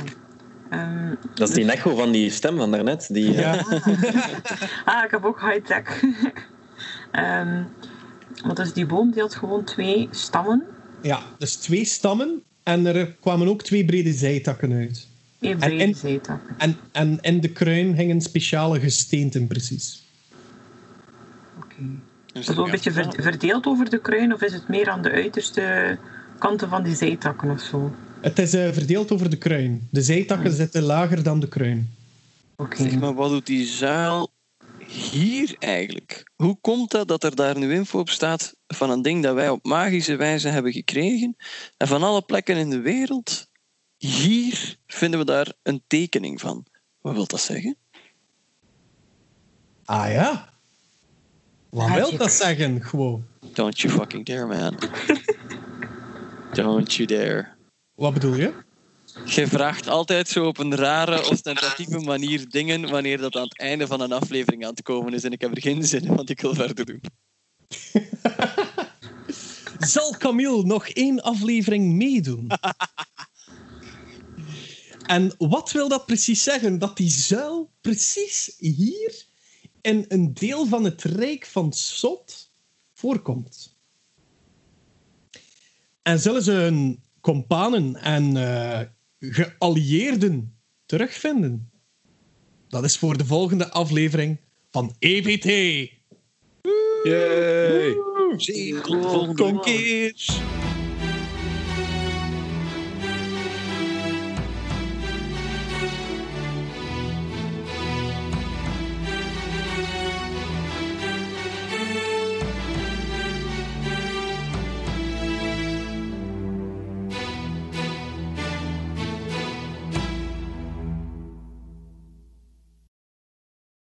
[0.69, 3.07] Ehm, Dat is die echo van die stem van daarnet.
[3.13, 3.51] Die, eh, ja.
[4.93, 6.01] ah, ik heb ook high-tech.
[7.11, 7.63] Ehm
[8.45, 10.63] maar dus die boom die had gewoon twee stammen.
[11.01, 15.07] Ja, dus twee stammen en er kwamen ook twee brede zijtakken uit.
[15.39, 16.55] Twee En- brede en- zijtakken.
[16.57, 20.03] En, en in de kruin hingen speciale gesteenten precies.
[21.57, 21.75] Oké.
[22.33, 24.89] Dus Is het wel een beetje ver- verdeeld over de kruin of is het meer
[24.89, 25.97] aan de uiterste
[26.37, 27.93] kanten van die zijtakken of zo?
[28.21, 29.87] Het is eh, verdeeld over de kruin.
[29.91, 31.93] De zijtakken zitten lager dan de kruin.
[32.55, 32.75] Oké.
[32.75, 34.31] Zeg maar, wat doet die zuil
[34.87, 36.31] hier eigenlijk?
[36.35, 39.49] Hoe komt dat dat er daar nu info op staat van een ding dat wij
[39.49, 41.35] op magische wijze hebben gekregen?
[41.77, 43.47] En van alle plekken in de wereld,
[43.97, 46.65] hier vinden we daar een tekening van.
[47.01, 47.77] Wat wil dat zeggen?
[49.85, 50.53] Ah ja?
[51.69, 53.25] Wat wil dat zeggen, gewoon?
[53.53, 54.77] Don't you fucking dare, man.
[56.53, 57.57] Don't you dare.
[57.99, 58.53] Wat bedoel je?
[59.25, 63.87] Je vraagt altijd zo op een rare, ostentatieve manier dingen wanneer dat aan het einde
[63.87, 65.23] van een aflevering aan het komen is.
[65.23, 67.01] En ik heb er geen zin in, want ik wil verder doen.
[69.93, 72.47] Zal Camille nog één aflevering meedoen?
[75.05, 76.79] en wat wil dat precies zeggen?
[76.79, 79.25] Dat die zuil precies hier
[79.81, 82.51] in een deel van het Rijk van Sot
[82.93, 83.77] voorkomt.
[86.01, 88.79] En zullen ze hun kompanen en eh,
[89.19, 91.71] geallieerden terugvinden?
[92.67, 94.37] Dat is voor de volgende aflevering
[94.71, 95.43] van EVT.
[97.03, 97.95] Yay!
[99.01, 100.41] Volgende Kom keers!